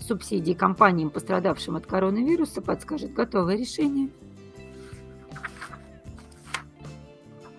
[0.00, 4.08] субсидии компаниям, пострадавшим от коронавируса, подскажет готовое решение.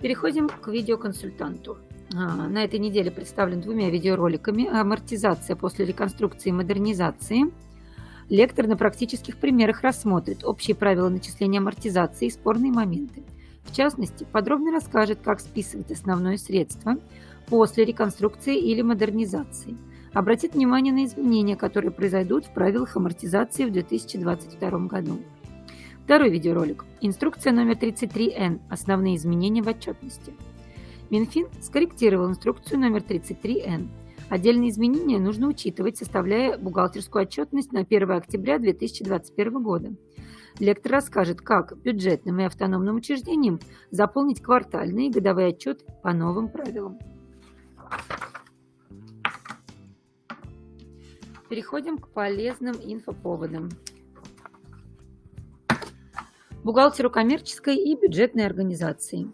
[0.01, 1.77] Переходим к видеоконсультанту.
[2.15, 7.51] А, на этой неделе представлен двумя видеороликами «Амортизация после реконструкции и модернизации».
[8.29, 13.23] Лектор на практических примерах рассмотрит общие правила начисления амортизации и спорные моменты.
[13.65, 16.97] В частности, подробно расскажет, как списывать основное средство
[17.47, 19.77] после реконструкции или модернизации–
[20.15, 25.19] обратит внимание на изменения, которые произойдут в правилах амортизации в 2022 году.
[26.05, 26.85] Второй видеоролик.
[27.01, 28.61] Инструкция номер 33Н.
[28.69, 30.33] Основные изменения в отчетности.
[31.09, 33.89] Минфин скорректировал инструкцию номер 33Н.
[34.29, 39.95] Отдельные изменения нужно учитывать, составляя бухгалтерскую отчетность на 1 октября 2021 года.
[40.59, 43.59] Лектор расскажет, как бюджетным и автономным учреждениям
[43.91, 46.97] заполнить квартальные и годовые отчеты по новым правилам.
[51.49, 53.69] Переходим к полезным инфоповодам.
[56.63, 59.31] Бухгалтеру коммерческой и бюджетной организации.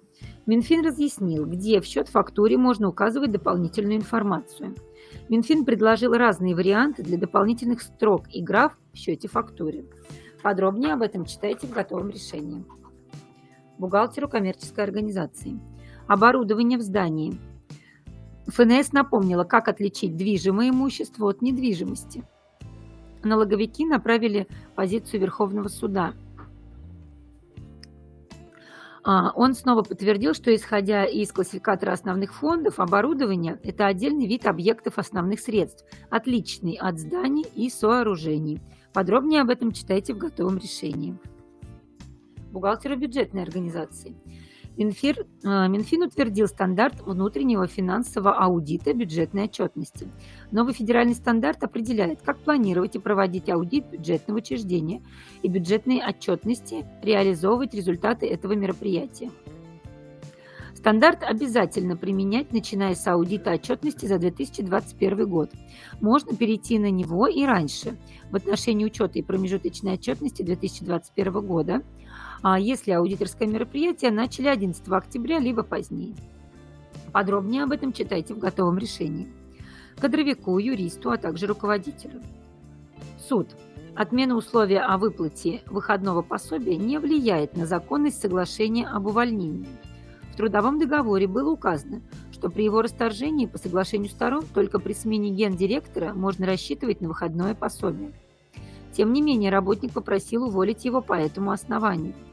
[0.48, 4.76] Минфин разъяснил, где в счет-фактуре можно указывать дополнительную информацию.
[5.30, 9.86] Минфин предложил разные варианты для дополнительных строк и граф в счете-фактуре.
[10.44, 12.66] Подробнее об этом читайте в готовом решении.
[13.78, 15.60] Бухгалтеру коммерческой организации.
[16.08, 17.40] Оборудование в здании–
[18.48, 22.24] ФНС напомнила, как отличить движимое имущество от недвижимости.
[23.24, 26.14] Налоговики направили позицию Верховного суда.
[29.04, 34.98] А, он снова подтвердил, что исходя из классификатора основных фондов, оборудование– это отдельный вид объектов
[34.98, 38.60] основных средств, отличный от зданий и сооружений.
[38.94, 41.18] Подробнее об этом читайте в готовом решении.
[42.52, 44.16] Бухгалтеры бюджетной организации–
[44.78, 50.08] Минфир, э, Минфин утвердил стандарт внутреннего финансового аудита бюджетной отчетности.
[50.52, 55.04] Новый федеральный стандарт определяет, как планировать и проводить аудит бюджетного учреждения
[55.44, 59.30] и бюджетной отчетности, реализовывать результаты этого мероприятия.
[60.82, 65.52] Стандарт обязательно применять, начиная с аудита отчетности за 2021 год.
[66.02, 67.98] Можно перейти на него и раньше.
[68.32, 71.82] В отношении учета и промежуточной отчетности 2021 года–
[72.44, 76.16] а если аудиторское мероприятие начали 11 октября, либо позднее.
[77.14, 79.32] Подробнее об этом читайте в готовом решении.
[80.00, 82.22] Кадровику, юристу, а также руководителю.
[83.20, 83.50] Суд.
[83.96, 89.68] Отмена условия о выплате выходного пособия не влияет на законность соглашения об увольнении.
[90.32, 92.02] В трудовом договоре было указано,
[92.32, 97.54] что при его расторжении по соглашению сторон только при смене гендиректора можно рассчитывать на выходное
[97.54, 98.14] пособие.
[98.94, 102.14] Тем не менее, работник попросил уволить его по этому основанию–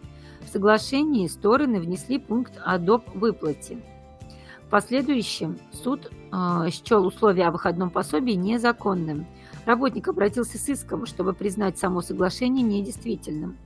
[0.49, 3.05] в соглашении стороны внесли пункт о доп.
[3.15, 3.83] выплате.
[4.67, 9.27] В последующем суд э, счел условия о выходном пособии незаконным.
[9.67, 13.59] Работник обратился с иском, чтобы признать само соглашение недействительным.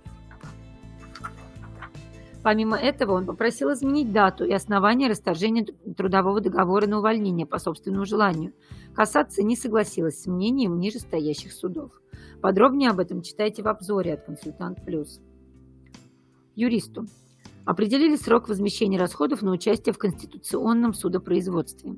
[2.43, 5.65] Помимо этого, он попросил изменить дату и основание расторжения
[5.97, 8.53] трудового договора на увольнение по собственному желанию.
[8.95, 11.93] Кассация не согласилась с мнением нижестоящих судов.
[12.41, 15.21] Подробнее об этом читайте в обзоре от «Консультант Плюс»
[16.55, 17.07] юристу.
[17.65, 21.95] Определили срок возмещения расходов на участие в конституционном судопроизводстве.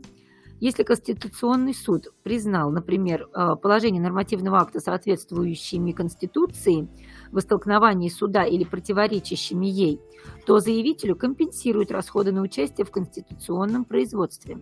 [0.65, 6.89] Если Конституционный суд признал, например, э, положение нормативного акта соответствующими Конституции
[7.31, 10.01] в столкновании суда или противоречащими ей,
[10.47, 14.57] то заявителю компенсируют расходы на участие в конституционном производстве.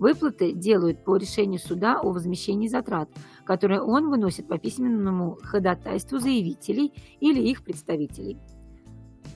[0.00, 3.08] Выплаты делают по решению суда о возмещении затрат,
[3.44, 8.40] которые он выносит по письменному ходатайству заявителей или их представителей.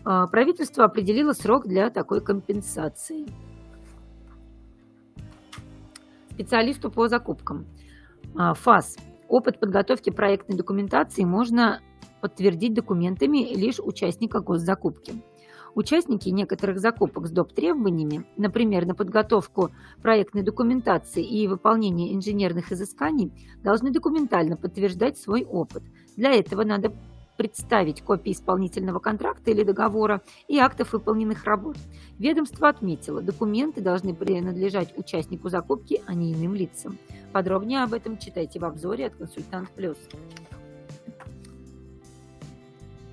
[0.04, 3.28] Э, правительство определило срок для такой компенсации
[6.38, 7.66] специалисту по закупкам.
[8.36, 8.96] А, ФАС.
[9.28, 11.80] Опыт подготовки проектной документации можно
[12.20, 15.14] подтвердить документами лишь участника госзакупки.
[15.74, 17.52] Участники некоторых закупок с доп.
[17.52, 19.70] требованиями, например, на подготовку
[20.00, 23.32] проектной документации и выполнение инженерных изысканий,
[23.62, 25.82] должны документально подтверждать свой опыт.
[26.16, 26.92] Для этого надо
[27.38, 31.78] представить копии исполнительного контракта или договора и актов выполненных работ.
[32.18, 36.98] Ведомство отметило, документы должны принадлежать участнику закупки, а не иным лицам.
[37.32, 39.96] Подробнее об этом читайте в обзоре от «Консультант Плюс».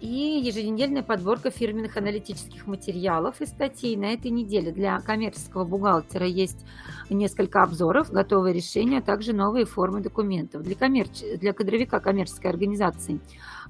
[0.06, 3.96] И еженедельная подборка фирменных аналитических материалов и статей.
[3.96, 6.64] На этой неделе для коммерческого бухгалтера есть
[7.10, 10.62] несколько обзоров, готовые решения, а также новые формы документов.
[10.62, 11.22] Для, коммерч...
[11.40, 13.20] для кадровика коммерческой организации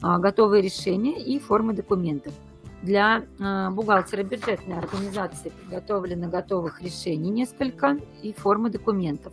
[0.01, 2.33] а, готовые решения и формы документов.
[2.81, 9.31] Для а, бухгалтера бюджетной организации подготовлено готовых решений несколько и формы документов.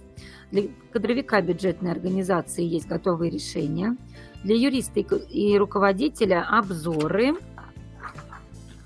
[0.52, 3.96] Для кадровика бюджетной организации есть готовые решения–
[4.44, 7.34] для юриста и руководителя обзоры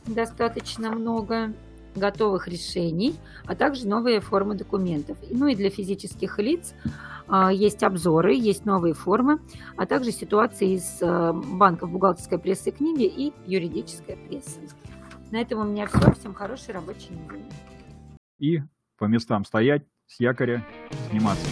[0.06, 1.52] достаточно много
[1.94, 3.14] готовых решений,
[3.46, 5.16] а также новые формы документов.
[5.30, 6.74] Ну и для физических лиц
[7.26, 9.40] а, есть обзоры, есть новые формы,
[9.76, 14.60] а также ситуации из а, банков бухгалтерской прессы книги и юридическая пресса.
[15.30, 16.12] На этом у меня все.
[16.12, 17.44] Всем хорошей рабочей недели.
[18.38, 18.60] И
[18.98, 20.64] по местам стоять, с якоря
[21.10, 21.46] сниматься.